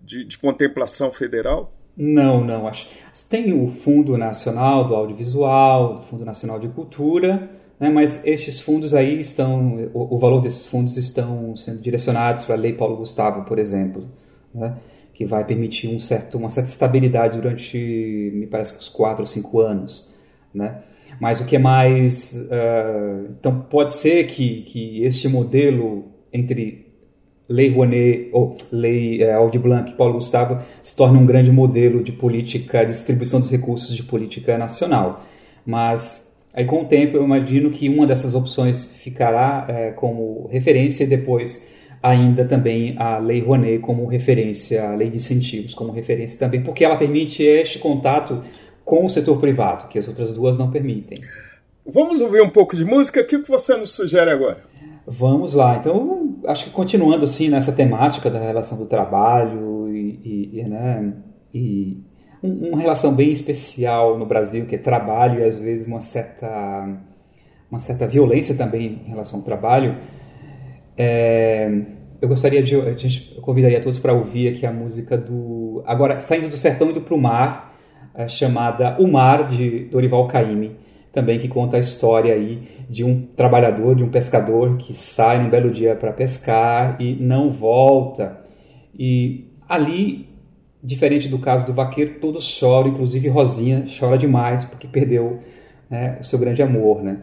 [0.00, 1.72] de, de contemplação federal?
[1.96, 2.66] Não, não.
[2.66, 2.88] Acho.
[3.30, 8.94] Tem o Fundo Nacional do Audiovisual, o Fundo Nacional de Cultura, né, mas estes fundos
[8.94, 13.44] aí estão, o, o, valor desses fundos estão sendo direcionados para a Lei Paulo Gustavo,
[13.44, 14.08] por exemplo,
[14.52, 14.76] né,
[15.14, 17.78] que vai permitir um certo, uma certa estabilidade durante,
[18.34, 20.14] me parece, uns 4 ou 5 anos.
[20.52, 20.82] Né.
[21.20, 22.34] Mas o que é mais.
[22.34, 26.84] Uh, então, pode ser que, que este modelo entre
[27.48, 32.10] Lei Rouanet, ou Lei é, Blanc e Paulo Gustavo se torne um grande modelo de
[32.10, 35.24] política, distribuição dos recursos de política nacional.
[35.64, 41.04] Mas aí com o tempo eu imagino que uma dessas opções ficará é, como referência
[41.04, 41.66] e depois
[42.04, 46.84] ainda também a Lei Rouanet como referência, a Lei de Incentivos como referência também, porque
[46.84, 48.44] ela permite este contato
[48.84, 51.16] com o setor privado, que as outras duas não permitem.
[51.86, 53.22] Vamos ouvir um pouco de música?
[53.22, 54.62] O que você nos sugere agora?
[55.06, 55.78] Vamos lá.
[55.78, 61.14] Então, acho que continuando assim nessa temática da relação do trabalho e, e, e né,
[61.54, 62.02] e
[62.42, 66.86] uma relação bem especial no Brasil, que é trabalho e às vezes uma certa,
[67.70, 69.96] uma certa violência também em relação ao trabalho.
[70.96, 71.70] É,
[72.20, 72.74] eu gostaria de.
[72.80, 75.82] A gente, convidaria todos para ouvir aqui a música do.
[75.86, 77.76] Agora, Saindo do Sertão e do Pro Mar,
[78.14, 83.24] é, chamada O Mar, de Dorival Caymmi também que conta a história aí de um
[83.24, 88.40] trabalhador, de um pescador que sai num belo dia para pescar e não volta.
[88.98, 90.28] E ali,
[90.82, 95.40] diferente do caso do vaqueiro, todos choram, inclusive Rosinha chora demais porque perdeu
[95.90, 97.18] né, o seu grande amor, né?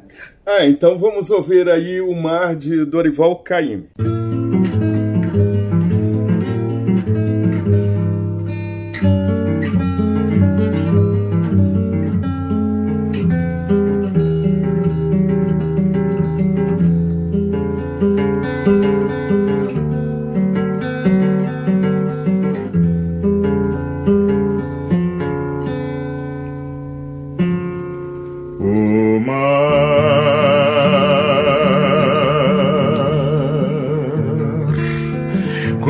[0.45, 3.89] Ah, então vamos ouvir aí o Mar de Dorival Caymmi.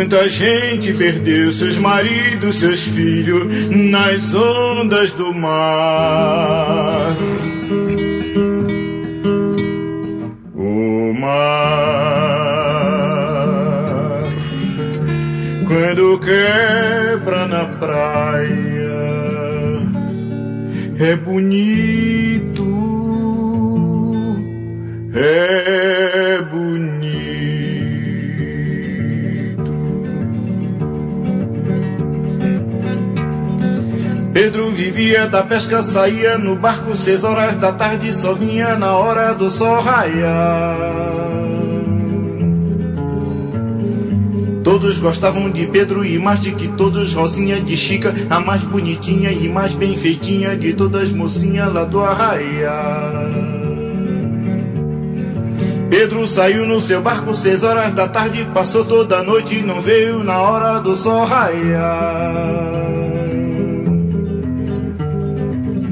[0.00, 7.14] Quanta gente perdeu seus maridos, seus filhos nas ondas do mar.
[10.54, 11.42] O mar,
[15.68, 18.48] quando quebra na praia
[20.98, 22.64] é bonito,
[25.14, 25.59] é
[35.00, 39.50] vivia da pesca, saía no barco seis horas da tarde, só vinha na hora do
[39.50, 40.76] sol raiar.
[44.62, 49.32] Todos gostavam de Pedro e mais de que todos Rosinha de Chica, a mais bonitinha
[49.32, 52.70] e mais bem feitinha de todas mocinhas lá do arraia.
[55.88, 60.22] Pedro saiu no seu barco seis horas da tarde, passou toda a noite não veio
[60.22, 62.69] na hora do sol raiar.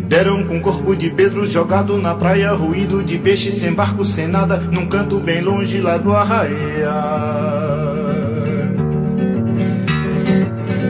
[0.08, 4.26] Deram com o corpo de Pedro jogado na praia, ruído de peixe sem barco, sem
[4.26, 6.90] nada, num canto bem longe lá do arraia.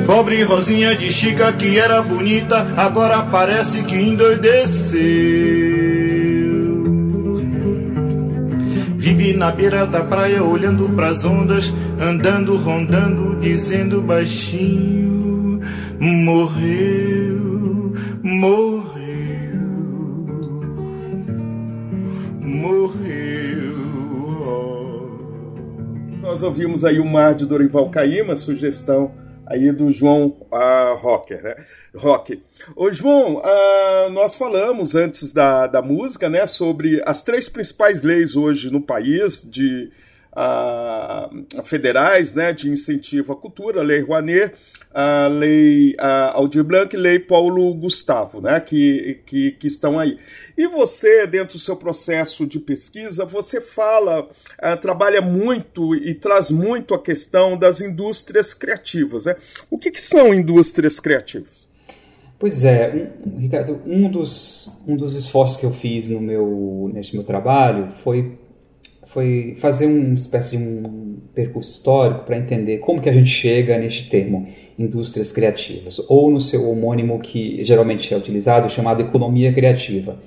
[0.06, 4.98] Pobre Rosinha de Chica que era bonita, agora parece que endoideceu.
[8.96, 15.60] Vive na beira da praia olhando pras ondas, andando, rondando, dizendo baixinho:
[15.98, 18.77] Morreu, morreu,
[26.38, 29.12] Nós ouvimos aí o Mar de Dorival Caymmi, sugestão
[29.44, 31.56] aí do João uh, Rocker, né?
[31.96, 32.40] Rock.
[32.76, 38.36] Ô, João, uh, nós falamos antes da, da música, né, sobre as três principais leis
[38.36, 39.90] hoje no país de
[40.32, 44.54] uh, federais, né, de incentivo à cultura, a Lei Rouanet,
[44.92, 50.18] a Lei a Aldir Blanc e Lei Paulo Gustavo, né, que, que, que estão aí.
[50.56, 56.50] E você, dentro do seu processo de pesquisa, você fala, uh, trabalha muito e traz
[56.50, 59.26] muito a questão das indústrias criativas.
[59.26, 59.36] Né?
[59.70, 61.68] O que, que são indústrias criativas?
[62.38, 67.16] Pois é, um, Ricardo, um dos, um dos esforços que eu fiz no meu, neste
[67.16, 68.38] meu trabalho foi,
[69.08, 73.76] foi fazer uma espécie de um percurso histórico para entender como que a gente chega
[73.76, 74.48] neste termo,
[74.78, 80.18] indústrias criativas, ou no seu homônimo que geralmente é utilizado, chamado economia criativa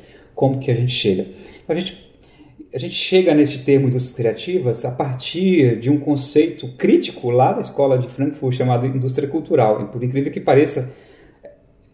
[0.42, 1.28] como que a gente chega?
[1.68, 2.10] A gente
[2.74, 7.60] a gente chega nesse termo indústrias criativas a partir de um conceito crítico lá da
[7.60, 9.82] escola de Frankfurt chamado indústria cultural.
[9.82, 10.90] E por incrível que pareça,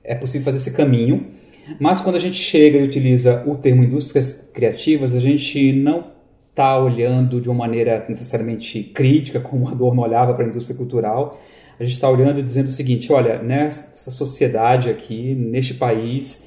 [0.03, 1.25] é possível fazer esse caminho,
[1.79, 6.11] mas quando a gente chega e utiliza o termo indústrias criativas, a gente não
[6.51, 11.41] está olhando de uma maneira necessariamente crítica, como Adorno olhava para a indústria cultural.
[11.79, 16.45] A gente está olhando e dizendo o seguinte: olha, nessa sociedade aqui, neste país,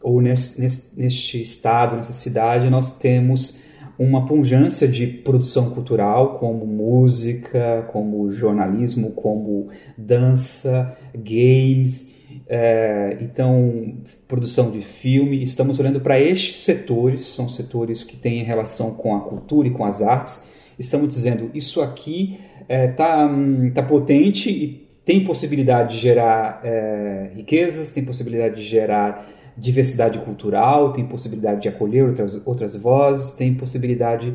[0.00, 3.60] ou neste, neste estado, nessa cidade, nós temos
[3.98, 12.12] uma pungência de produção cultural, como música, como jornalismo, como dança, games,
[12.48, 15.42] é, então produção de filme.
[15.42, 19.84] Estamos olhando para estes setores, são setores que têm relação com a cultura e com
[19.84, 20.50] as artes.
[20.78, 26.60] Estamos dizendo isso aqui está é, tá, hum, tá potente e tem possibilidade de gerar
[26.64, 33.32] é, riquezas, tem possibilidade de gerar diversidade cultural, tem possibilidade de acolher outras, outras vozes,
[33.32, 34.34] tem possibilidade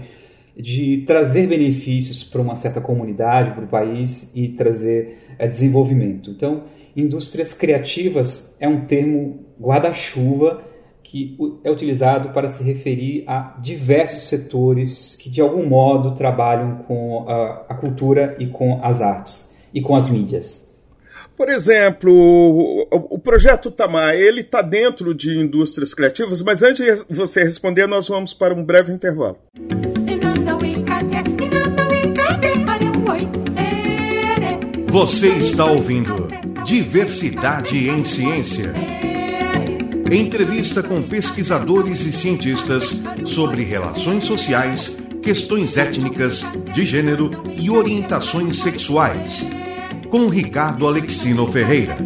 [0.55, 6.31] de trazer benefícios para uma certa comunidade, para o país e trazer é, desenvolvimento.
[6.31, 6.63] Então,
[6.95, 10.63] indústrias criativas é um termo guarda-chuva
[11.09, 17.25] que é utilizado para se referir a diversos setores que de algum modo trabalham com
[17.29, 20.67] a, a cultura e com as artes e com as mídias.
[21.35, 27.15] Por exemplo, o, o projeto Tamar, ele está dentro de indústrias criativas, mas antes de
[27.15, 29.37] você responder, nós vamos para um breve intervalo.
[34.89, 36.27] Você está ouvindo
[36.65, 38.73] Diversidade em Ciência.
[40.11, 46.43] Entrevista com pesquisadores e cientistas sobre relações sociais, questões étnicas,
[46.73, 49.43] de gênero e orientações sexuais
[50.09, 51.97] com Ricardo Alexino Ferreira.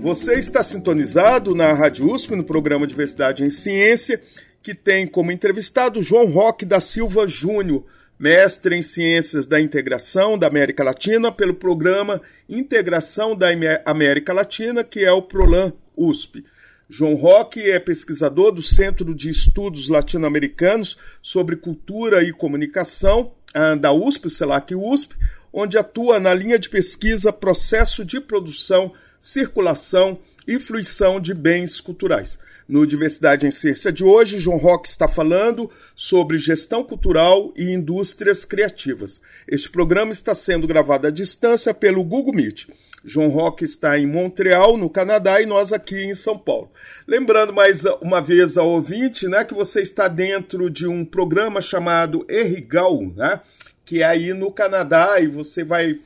[0.00, 4.20] Você está sintonizado na Rádio USP no programa Diversidade em Ciência,
[4.62, 7.86] que tem como entrevistado João Roque da Silva Júnior,
[8.20, 13.46] mestre em Ciências da Integração da América Latina pelo programa Integração da
[13.86, 16.44] América Latina, que é o PROLAN USP.
[16.86, 23.90] João Roque é pesquisador do Centro de Estudos Latino-Americanos sobre Cultura e Comunicação ah, da
[23.90, 25.16] USP, CELAC USP,
[25.50, 32.38] onde atua na linha de pesquisa Processo de Produção, Circulação e Fruição de Bens Culturais.
[32.70, 38.44] No Diversidade em Ciência de hoje, João Roque está falando sobre gestão cultural e indústrias
[38.44, 39.20] criativas.
[39.48, 42.68] Este programa está sendo gravado à distância pelo Google Meet.
[43.04, 46.70] João Roque está em Montreal, no Canadá, e nós aqui em São Paulo.
[47.08, 52.24] Lembrando mais uma vez ao ouvinte né, que você está dentro de um programa chamado
[52.28, 53.40] Errigal, né,
[53.84, 56.00] que é aí no Canadá, e você vai estar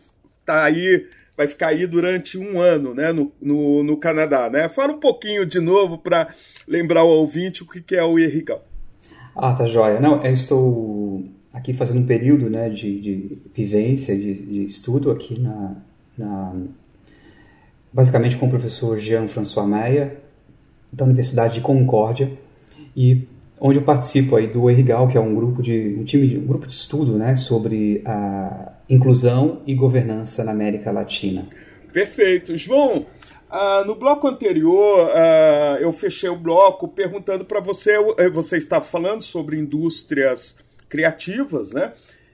[0.46, 1.06] tá aí,
[1.36, 4.48] vai ficar aí durante um ano né, no, no, no Canadá.
[4.48, 4.68] Né?
[4.68, 6.28] Fala um pouquinho de novo para
[6.66, 8.64] lembrar ao ouvinte o que é o Errigal.
[9.36, 9.98] Ah, tá joia.
[10.00, 15.40] Não, eu estou aqui fazendo um período né, de, de vivência, de, de estudo aqui
[15.40, 15.76] na,
[16.16, 16.54] na
[17.92, 20.18] basicamente com o professor Jean-François Meyer,
[20.92, 22.30] da Universidade de Concórdia,
[22.96, 23.26] e
[23.60, 26.66] onde eu participo aí do ERIGAL, que é um grupo de um time, um grupo
[26.66, 31.48] de estudo, né, sobre a inclusão e governança na América Latina.
[31.92, 33.06] Perfeito, João.
[33.50, 38.84] Uh, no bloco anterior, uh, eu fechei o bloco perguntando para você, eh, você estava
[38.84, 40.56] falando sobre indústrias
[40.88, 41.92] criativas, né?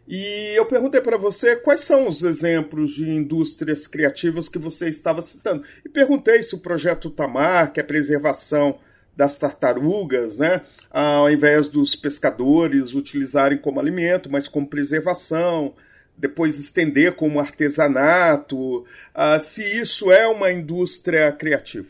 [0.09, 5.23] E eu perguntei para você quais são os exemplos de indústrias criativas que você estava
[5.23, 5.63] citando.
[5.85, 8.79] E perguntei se o projeto Tamar, que é a preservação
[9.17, 15.75] das tartarugas, né, ao invés dos pescadores utilizarem como alimento, mas como preservação,
[16.21, 21.89] depois estender como artesanato, uh, se isso é uma indústria criativa.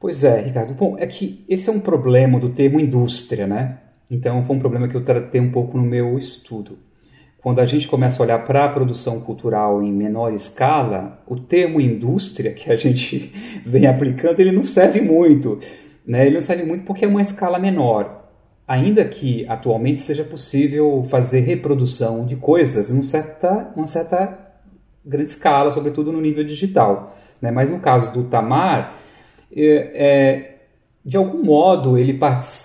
[0.00, 0.74] Pois é, Ricardo.
[0.74, 3.78] Bom, é que esse é um problema do termo indústria, né?
[4.10, 6.78] Então foi um problema que eu tratei um pouco no meu estudo
[7.46, 11.80] quando a gente começa a olhar para a produção cultural em menor escala, o termo
[11.80, 13.32] indústria que a gente
[13.64, 15.56] vem aplicando, ele não serve muito.
[16.04, 16.26] Né?
[16.26, 18.25] Ele não serve muito porque é uma escala menor.
[18.66, 24.46] Ainda que atualmente seja possível fazer reprodução de coisas em uma certa, uma certa
[25.04, 27.16] grande escala, sobretudo no nível digital.
[27.40, 27.52] Né?
[27.52, 28.94] Mas no caso do Tamar,
[29.54, 30.56] é, é,
[31.04, 32.18] de algum modo ele,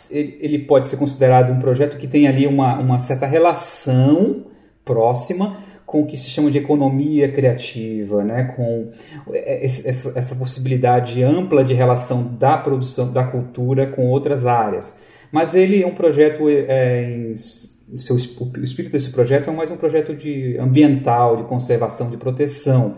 [0.09, 4.45] ele, pode ser considerado um projeto que tem ali uma, uma certa relação
[4.83, 8.45] próxima com o que se chama de economia criativa, né?
[8.55, 8.91] com
[9.31, 14.99] essa, essa possibilidade ampla de relação da produção da cultura com outras áreas.
[15.31, 19.77] Mas ele é um projeto, é, em, seu, o espírito desse projeto é mais um
[19.77, 22.97] projeto de ambiental, de conservação, de proteção.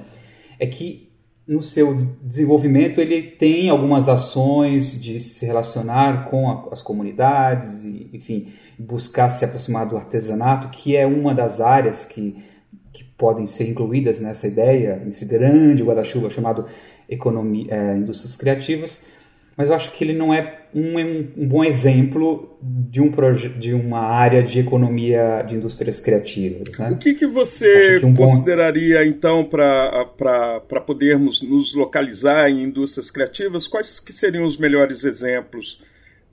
[0.60, 1.12] É que
[1.48, 8.10] no seu desenvolvimento ele tem algumas ações de se relacionar com a, as comunidades e,
[8.14, 12.44] enfim, buscar se aproximar do artesanato, que é uma das áreas que,
[12.92, 16.66] que podem ser incluídas nessa ideia, nesse grande guarda-chuva chamado
[17.08, 19.08] economia, é, indústrias criativas
[19.56, 20.98] mas eu acho que ele não é um,
[21.38, 23.12] um bom exemplo de, um
[23.60, 26.76] de uma área de economia de indústrias criativas.
[26.78, 26.90] Né?
[26.92, 29.06] O que, que você que um consideraria, bom...
[29.06, 33.68] então, para podermos nos localizar em indústrias criativas?
[33.68, 35.80] Quais que seriam os melhores exemplos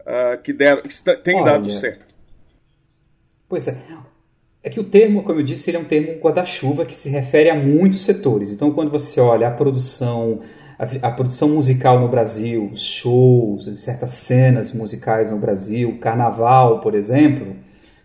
[0.00, 2.06] uh, que, deram, que têm dado certo?
[3.46, 3.76] Pois é.
[4.62, 7.50] É que o termo, como eu disse, ele é um termo guarda-chuva que se refere
[7.50, 8.52] a muitos setores.
[8.52, 10.40] Então, quando você olha a produção
[10.80, 17.54] a, a, produção musical no Brasil, shows, certas cenas musicais no Brasil, carnaval, por exemplo,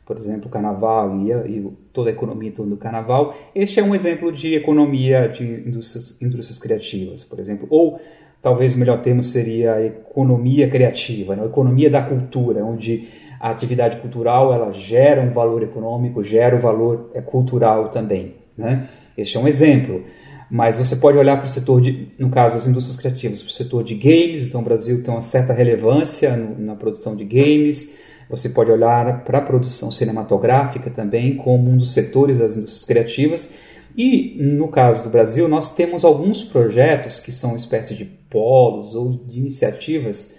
[0.06, 3.96] por exemplo, carnaval e, e, toda a economia em torno do carnaval, este é um
[3.96, 7.66] exemplo de economia de indústrias, indústrias criativas, por exemplo.
[7.70, 7.98] Ou
[8.42, 11.46] talvez o melhor termo seria economia criativa, né?
[11.46, 13.08] economia da cultura, onde
[13.40, 18.36] a atividade cultural ela gera um valor econômico, gera o um valor é, cultural também.
[18.58, 18.90] Né?
[19.18, 20.04] Este é um exemplo.
[20.50, 23.54] Mas você pode olhar para o setor de, no caso, as indústrias criativas, para o
[23.54, 27.98] setor de games, então o Brasil tem uma certa relevância no, na produção de games.
[28.30, 33.50] Você pode olhar para a produção cinematográfica também como um dos setores das indústrias criativas.
[33.98, 39.12] E no caso do Brasil, nós temos alguns projetos que são espécie de polos ou
[39.12, 40.36] de iniciativas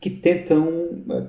[0.00, 1.26] que tentam eh,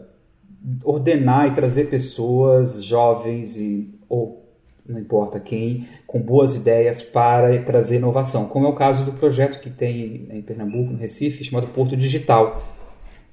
[0.83, 4.46] ordenar e trazer pessoas jovens e, ou
[4.87, 9.59] não importa quem, com boas ideias para trazer inovação, como é o caso do projeto
[9.59, 12.63] que tem em Pernambuco, no Recife, chamado Porto Digital.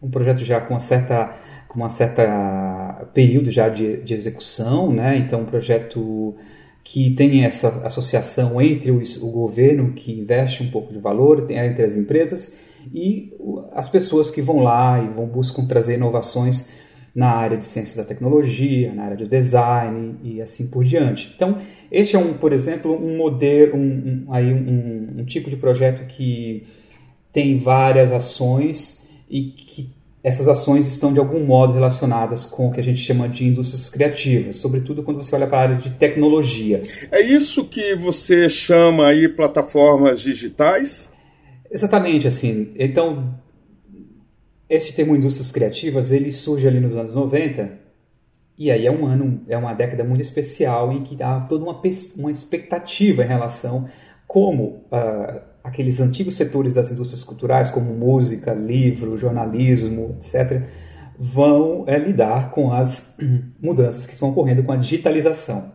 [0.02, 1.34] Um projeto já com uma certa
[1.68, 5.16] com uma certa período já de, de execução, né?
[5.16, 6.36] Então um projeto
[6.84, 11.84] que tem essa associação entre o, o governo que investe um pouco de valor entre
[11.84, 12.60] as empresas
[12.92, 13.32] e
[13.72, 16.83] as pessoas que vão lá e vão buscam trazer inovações
[17.14, 21.32] na área de ciências da tecnologia, na área do design e assim por diante.
[21.36, 21.58] Então,
[21.90, 26.06] este é um, por exemplo, um modelo, um, um aí um, um, tipo de projeto
[26.06, 26.66] que
[27.32, 29.94] tem várias ações e que
[30.24, 33.90] essas ações estão de algum modo relacionadas com o que a gente chama de indústrias
[33.90, 36.80] criativas, sobretudo quando você olha para a área de tecnologia.
[37.12, 41.10] É isso que você chama aí plataformas digitais?
[41.70, 42.72] Exatamente assim.
[42.76, 43.38] Então,
[44.68, 47.84] esse termo indústrias criativas, ele surge ali nos anos 90,
[48.56, 51.80] e aí é um ano, é uma década muito especial em que há toda uma,
[52.16, 53.86] uma expectativa em relação
[54.26, 60.62] como uh, aqueles antigos setores das indústrias culturais, como música, livro, jornalismo, etc.,
[61.18, 63.16] vão é, lidar com as
[63.60, 65.72] mudanças que estão ocorrendo com a digitalização.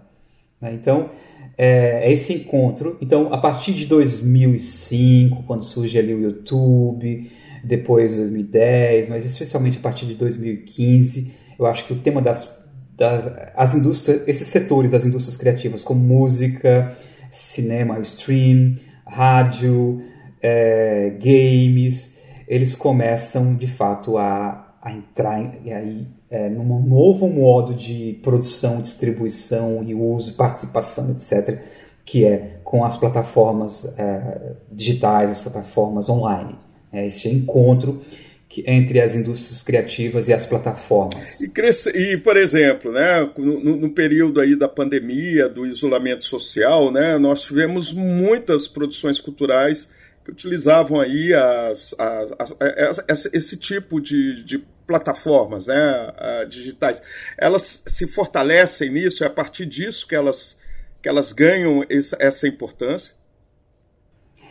[0.62, 0.74] Né?
[0.74, 1.10] Então,
[1.58, 2.98] é, é esse encontro.
[3.02, 7.32] Então, a partir de 2005, quando surge ali o YouTube,
[7.64, 12.58] depois 2010, mas especialmente a partir de 2015, eu acho que o tema das,
[12.96, 16.96] das as indústrias, esses setores das indústrias criativas, como música,
[17.30, 20.02] cinema, stream, rádio,
[20.42, 28.20] é, games, eles começam de fato a, a entrar aí, é, num novo modo de
[28.24, 31.62] produção, distribuição e uso, participação, etc.,
[32.06, 36.58] que é com as plataformas é, digitais, as plataformas online
[36.92, 38.04] é esse encontro
[38.50, 41.40] que, entre as indústrias criativas e as plataformas.
[41.40, 46.92] E, cresce, e por exemplo, né, no, no, período aí da pandemia, do isolamento social,
[46.92, 49.88] né, nós tivemos muitas produções culturais
[50.26, 57.04] que utilizavam aí as, as, as, as esse tipo de, de plataformas né, digitais.
[57.38, 60.58] Elas se fortalecem nisso, é a partir disso que elas,
[61.04, 63.19] que elas ganham essa importância?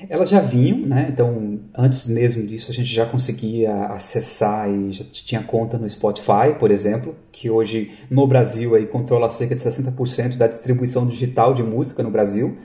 [0.08, 1.08] Elas já vinham, né?
[1.10, 6.54] Então, antes mesmo disso, a gente já conseguia acessar e já tinha conta no Spotify,
[6.58, 11.64] por exemplo, que hoje no Brasil aí controla cerca de 60% da distribuição digital de
[11.64, 12.56] música no Brasil,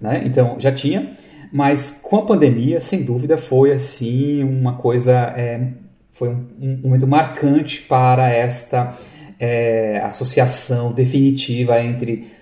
[0.00, 0.22] né?
[0.24, 1.16] Então, já tinha,
[1.52, 5.68] mas com a pandemia, sem dúvida, foi assim uma coisa, é,
[6.10, 8.98] foi um, um, momento marcante para esta
[9.38, 12.33] é, associação definitiva entre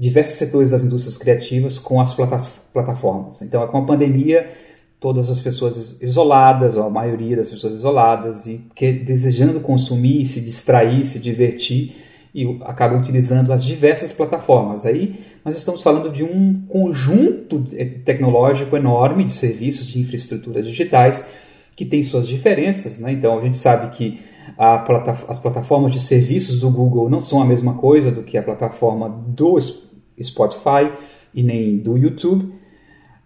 [0.00, 2.14] diversos setores das indústrias criativas com as
[2.72, 3.42] plataformas.
[3.42, 4.50] Então, com a pandemia,
[4.98, 10.40] todas as pessoas isoladas, ou a maioria das pessoas isoladas, e que, desejando consumir, se
[10.40, 11.94] distrair, se divertir,
[12.34, 14.86] e acabam utilizando as diversas plataformas.
[14.86, 17.66] Aí nós estamos falando de um conjunto
[18.04, 21.26] tecnológico enorme de serviços, de infraestruturas digitais,
[21.76, 22.98] que tem suas diferenças.
[22.98, 23.12] Né?
[23.12, 24.20] Então, a gente sabe que
[24.56, 28.42] plata as plataformas de serviços do Google não são a mesma coisa do que a
[28.42, 29.56] plataforma do
[30.22, 30.92] Spotify
[31.34, 32.60] e nem do YouTube.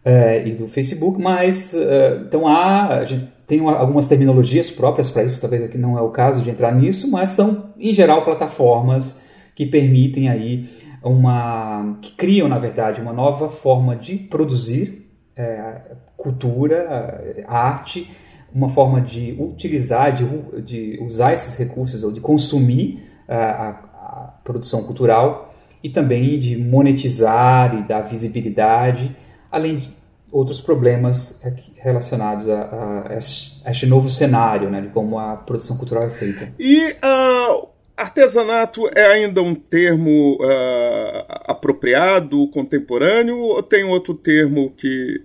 [0.05, 5.25] é, e do Facebook, mas uh, então há, a gente tem algumas terminologias próprias para
[5.25, 9.23] isso, talvez aqui não é o caso de entrar nisso, mas são em geral plataformas
[9.55, 10.69] que permitem aí
[11.03, 18.11] uma que criam na verdade uma nova forma de produzir é, cultura, arte,
[18.53, 20.25] uma forma de utilizar, de,
[20.63, 25.44] de usar esses recursos ou de consumir a, a produção cultural
[25.85, 29.15] e também de monetizar e dar visibilidade,
[29.53, 29.95] além de
[30.33, 31.43] outros problemas
[31.77, 36.51] relacionados a, a, este novo cenário, né, de como a produção cultural é feita.
[36.59, 45.23] E uh, artesanato é ainda um termo uh, apropriado, contemporâneo, ou tem outro termo que,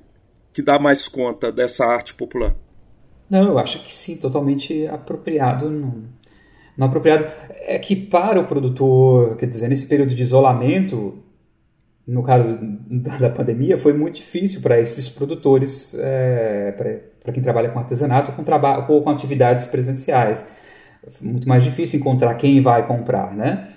[0.51, 2.53] que dá mais conta dessa arte popular?
[3.29, 5.69] Não, eu acho que sim, totalmente apropriado.
[5.69, 6.03] Não,
[6.79, 7.27] não apropriado.
[7.67, 11.19] É que para o produtor, quer dizer, nesse período de isolamento,
[12.07, 12.57] no caso
[13.19, 16.71] da pandemia, foi muito difícil para esses produtores, é,
[17.21, 18.43] para quem trabalha com artesanato com,
[18.87, 20.45] ou com atividades presenciais.
[21.21, 23.69] Muito mais difícil encontrar quem vai comprar, né?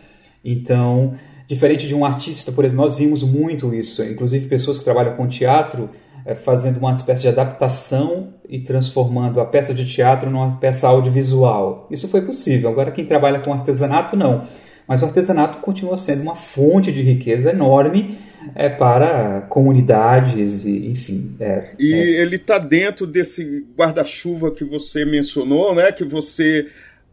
[0.44, 1.14] Então,
[1.46, 5.26] diferente de um artista, por exemplo, nós vimos muito isso, inclusive pessoas que trabalham com
[5.26, 5.90] teatro
[6.34, 11.88] fazendo uma espécie de adaptação e transformando a peça de teatro numa peça audiovisual.
[11.90, 12.70] Isso foi possível.
[12.70, 14.46] Agora, quem trabalha com artesanato, não.
[14.86, 18.18] Mas o artesanato continua sendo uma fonte de riqueza enorme
[18.54, 21.34] é, para comunidades e enfim.
[21.40, 21.96] É, e é...
[22.22, 25.92] ele está dentro desse guarda-chuva que você mencionou, né?
[25.92, 26.68] Que você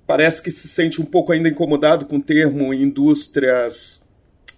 [0.06, 4.04] parece que se sente um pouco ainda incomodado com o termo indústrias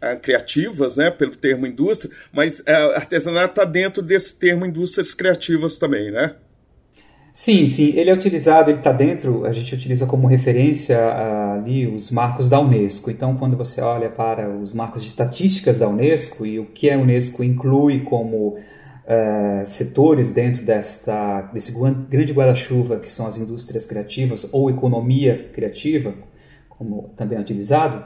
[0.01, 1.11] uh, criativas, né?
[1.11, 6.35] Pelo termo indústria, mas uh, artesanato está dentro desse termo indústrias criativas também, né?
[7.33, 11.87] Sim, sim, ele é utilizado, ele está dentro, a gente utiliza como referência uh, ali
[11.87, 13.09] os marcos da Unesco.
[13.09, 16.97] Então, quando você olha para os marcos de estatísticas da Unesco e o que a
[16.97, 21.73] Unesco inclui como uh, setores dentro desta, desse
[22.09, 26.13] grande guarda-chuva que são as indústrias criativas ou economia criativa,
[26.67, 28.03] como também é utilizado,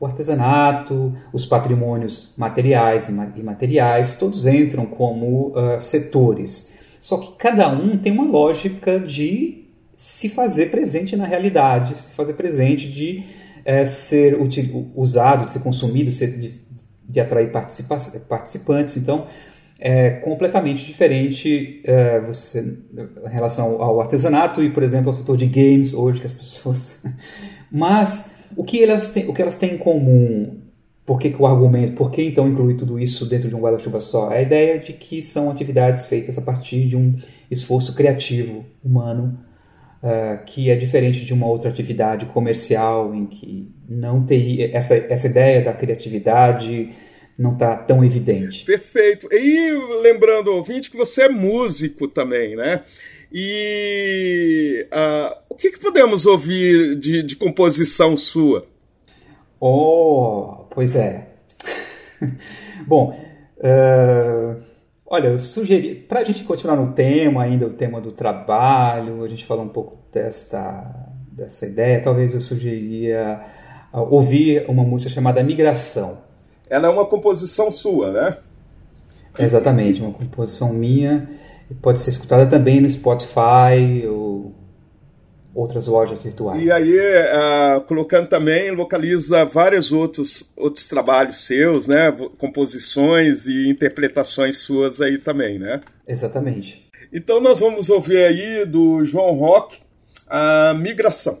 [0.00, 6.72] o artesanato, os patrimônios materiais e imateriais, todos entram como uh, setores.
[7.00, 12.34] Só que cada um tem uma lógica de se fazer presente na realidade, se fazer
[12.34, 13.24] presente de
[13.64, 14.38] é, ser
[14.94, 16.60] usado, de ser consumido, de,
[17.04, 17.96] de atrair participa
[18.28, 18.96] participantes.
[18.96, 19.26] Então,
[19.80, 25.46] é completamente diferente é, você, em relação ao artesanato e, por exemplo, ao setor de
[25.46, 27.00] games hoje que as pessoas.
[27.70, 28.24] Mas
[28.56, 30.68] o que elas têm, o que elas têm em comum
[31.08, 33.98] por que, que, o argumento, por que então incluir tudo isso dentro de um guarda-chuva
[33.98, 34.30] só?
[34.30, 37.16] É a ideia de que são atividades feitas a partir de um
[37.50, 39.38] esforço criativo humano,
[40.02, 45.26] uh, que é diferente de uma outra atividade comercial em que não tem essa, essa
[45.26, 46.90] ideia da criatividade
[47.38, 48.66] não está tão evidente.
[48.66, 49.28] Perfeito.
[49.32, 49.70] E
[50.02, 52.82] lembrando, ouvinte, que você é músico também, né?
[53.32, 58.66] E uh, o que, que podemos ouvir de, de composição sua?
[59.60, 61.28] Oh, pois é.
[62.86, 63.18] Bom,
[63.58, 64.62] uh,
[65.06, 69.28] olha, eu sugeri, para a gente continuar no tema ainda, o tema do trabalho, a
[69.28, 73.40] gente falou um pouco desta, dessa ideia, talvez eu sugeriria
[73.92, 76.18] uh, ouvir uma música chamada Migração.
[76.70, 78.38] Ela é uma composição sua, né?
[79.38, 81.28] Exatamente, uma composição minha.
[81.82, 84.54] Pode ser escutada também no Spotify ou
[85.54, 86.62] outras lojas virtuais.
[86.62, 92.12] E aí, uh, colocando também, localiza vários outros, outros trabalhos seus, né?
[92.38, 95.80] Composições e interpretações suas aí também, né?
[96.06, 96.88] Exatamente.
[97.12, 99.78] Então nós vamos ouvir aí do João Rock
[100.28, 101.40] a migração.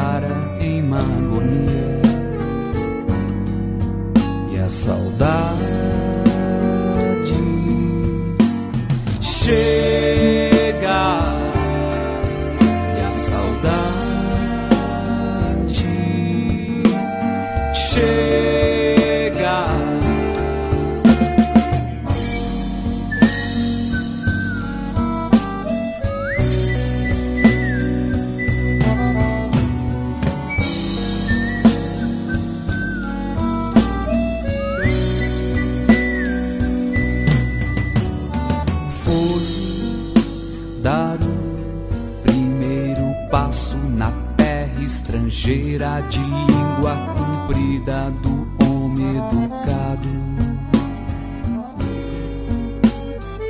[45.71, 50.09] estrangeira de língua comprida do homem educado.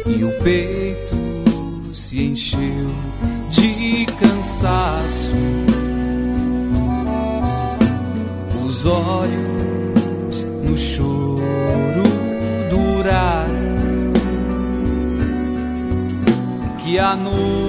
[0.06, 2.92] E o peito se encheu
[3.50, 5.34] de cansaço.
[8.66, 12.04] Os olhos no choro
[12.70, 13.72] duraram.
[16.84, 17.61] Que a noite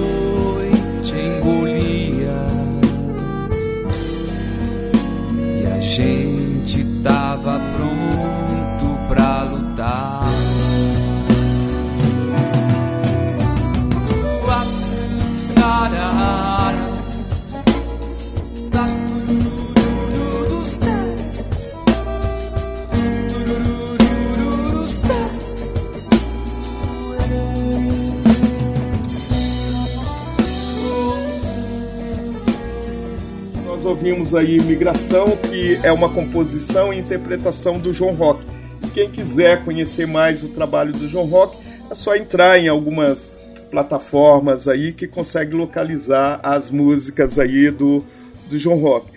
[34.23, 38.45] Ouvimos aí Migração, que é uma composição e interpretação do João Rock.
[38.93, 41.57] Quem quiser conhecer mais o trabalho do João Rock,
[41.89, 43.37] é só entrar em algumas
[43.69, 48.01] plataformas aí que consegue localizar as músicas aí do,
[48.47, 49.07] do João Rock.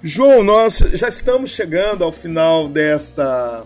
[0.00, 3.64] João, nós já estamos chegando ao final desta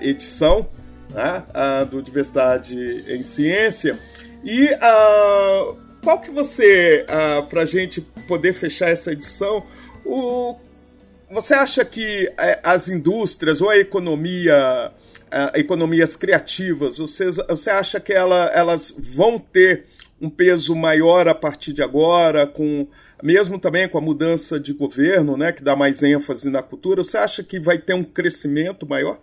[0.00, 0.66] edição
[1.14, 1.44] né,
[1.88, 3.96] do Diversidade em Ciência
[4.44, 4.70] e
[6.02, 7.06] qual que você,
[7.48, 9.64] para a gente poder fechar essa edição,
[10.06, 10.56] o,
[11.30, 14.92] você acha que é, as indústrias ou a economia
[15.26, 19.86] Uh, economias criativas, você, você acha que ela, elas vão ter
[20.20, 22.86] um peso maior a partir de agora, com
[23.22, 27.02] mesmo também com a mudança de governo, né, que dá mais ênfase na cultura?
[27.02, 29.18] Você acha que vai ter um crescimento maior?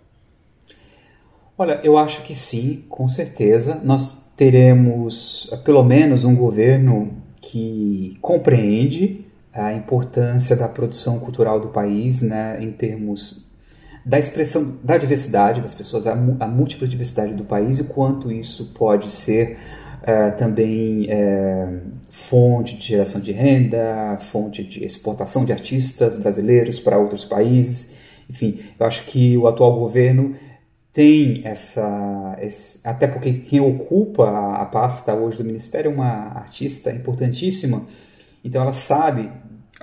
[1.58, 3.80] Olha, eu acho que sim, com certeza.
[3.84, 9.23] Nós teremos pelo menos um governo que compreende
[9.54, 13.52] a importância da produção cultural do país, né, em termos
[14.06, 18.74] da expressão da diversidade das pessoas, a, a múltipla diversidade do país e quanto isso
[18.74, 19.58] pode ser
[20.02, 21.80] é, também é,
[22.10, 27.96] fonte de geração de renda, fonte de exportação de artistas brasileiros para outros países.
[28.30, 30.36] Enfim, eu acho que o atual governo
[30.92, 32.38] tem essa.
[32.42, 37.88] Esse, até porque quem ocupa a, a pasta hoje do Ministério é uma artista importantíssima,
[38.44, 39.32] então ela sabe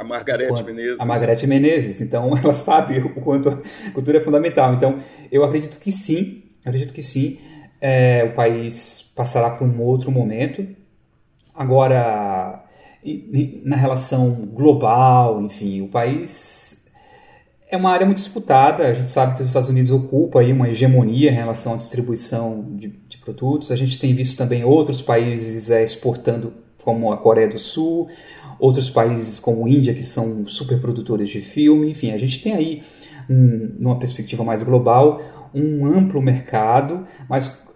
[0.01, 1.01] a Margarete Menezes.
[1.01, 2.01] A Margarete Menezes.
[2.01, 4.73] Então, ela sabe o quanto a cultura é fundamental.
[4.73, 4.99] Então,
[5.31, 7.39] eu acredito que sim, acredito que sim,
[7.81, 10.67] é, o país passará por um outro momento.
[11.55, 12.65] Agora,
[13.63, 16.87] na relação global, enfim, o país
[17.71, 18.87] é uma área muito disputada.
[18.87, 22.75] A gente sabe que os Estados Unidos ocupam aí uma hegemonia em relação à distribuição
[22.77, 23.71] de, de produtos.
[23.71, 28.09] A gente tem visto também outros países é, exportando, como a Coreia do Sul
[28.61, 32.83] outros países como Índia, que são superprodutores de filme, enfim, a gente tem aí,
[33.29, 35.21] um, numa perspectiva mais global,
[35.55, 37.69] um amplo mercado, mas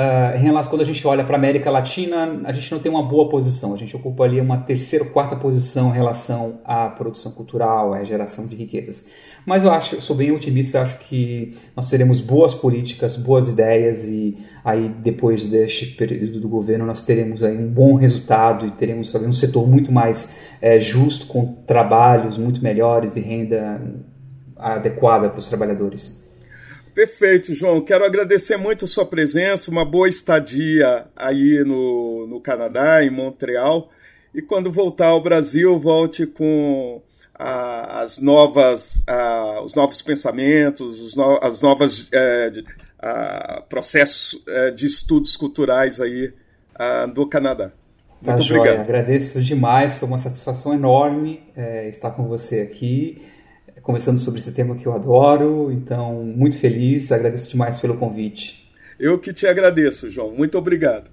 [0.00, 2.90] Uh, em relação quando a gente olha para a América Latina, a gente não tem
[2.90, 3.74] uma boa posição.
[3.74, 8.02] A gente ocupa ali uma terceira ou quarta posição em relação à produção cultural, à
[8.02, 9.08] geração de riquezas.
[9.44, 14.38] Mas eu acho, sou bem otimista, acho que nós teremos boas políticas, boas ideias e
[14.64, 19.32] aí depois deste período do governo nós teremos aí um bom resultado e teremos um
[19.34, 23.82] setor muito mais é, justo, com trabalhos muito melhores e renda
[24.56, 26.19] adequada para os trabalhadores.
[26.94, 27.80] Perfeito, João.
[27.80, 33.90] Quero agradecer muito a sua presença, uma boa estadia aí no, no Canadá, em Montreal.
[34.34, 37.02] E quando voltar ao Brasil, volte com
[37.42, 39.04] as novas,
[39.64, 42.52] os novos pensamentos, os no, as novas é,
[43.68, 46.32] processos é, de estudos culturais aí
[47.14, 47.72] do Canadá.
[48.22, 48.66] Muito tá obrigado.
[48.66, 48.80] Joia.
[48.80, 53.22] Agradeço demais, foi uma satisfação enorme é, estar com você aqui,
[53.82, 55.70] conversando sobre esse tema que eu adoro.
[55.72, 58.70] Então, muito feliz, agradeço demais pelo convite.
[58.98, 60.32] Eu que te agradeço, João.
[60.32, 61.10] Muito obrigado.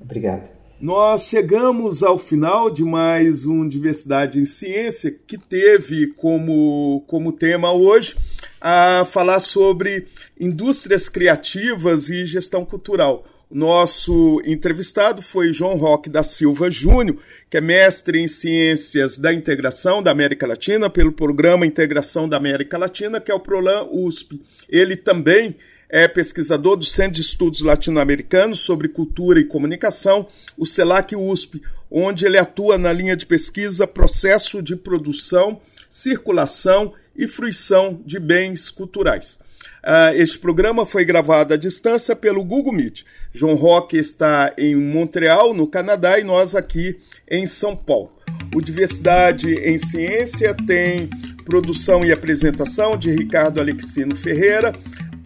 [0.00, 0.50] Obrigado.
[0.78, 7.72] Nós chegamos ao final de mais um Diversidade em Ciência, que teve como, como tema
[7.72, 8.14] hoje
[8.60, 10.06] a falar sobre
[10.38, 13.24] indústrias criativas e gestão cultural.
[13.50, 17.16] Nosso entrevistado foi João Roque da Silva Júnior,
[17.48, 22.76] que é mestre em Ciências da Integração da América Latina pelo Programa Integração da América
[22.76, 24.42] Latina, que é o PROLAN USP.
[24.68, 25.54] Ele também
[25.88, 30.26] é pesquisador do Centro de Estudos Latino-Americanos sobre Cultura e Comunicação,
[30.58, 37.28] o CELAC USP, onde ele atua na linha de pesquisa Processo de Produção, Circulação e
[37.28, 39.38] Fruição de Bens Culturais.
[39.86, 43.04] Uh, este programa foi gravado à distância pelo Google Meet.
[43.36, 46.96] João Roque está em Montreal, no Canadá, e nós aqui
[47.30, 48.10] em São Paulo.
[48.54, 51.10] O Diversidade em Ciência tem
[51.44, 54.72] produção e apresentação de Ricardo Alexino Ferreira,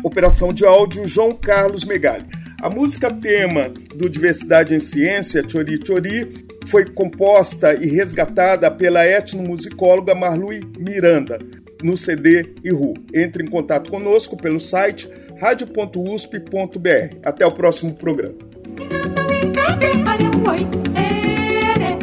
[0.02, 2.26] operação de áudio João Carlos Megali.
[2.60, 10.16] A música tema do Diversidade em Ciência, Chori Chori, foi composta e resgatada pela etnomusicóloga
[10.16, 11.38] Marlui Miranda
[11.80, 12.94] no CD Iru.
[13.14, 15.08] Entre em contato conosco pelo site
[15.40, 17.16] radio.usp.br.
[17.24, 18.34] Até o próximo programa.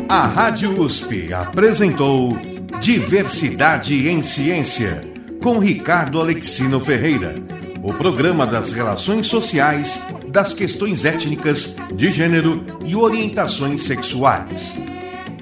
[0.09, 2.35] A Rádio USP apresentou
[2.81, 5.03] Diversidade em Ciência
[5.43, 7.35] com Ricardo Alexino Ferreira.
[7.83, 14.75] O programa das relações sociais, das questões étnicas, de gênero e orientações sexuais.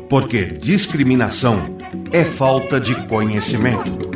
[0.09, 1.59] Porque discriminação
[2.11, 4.14] é falta de conhecimento.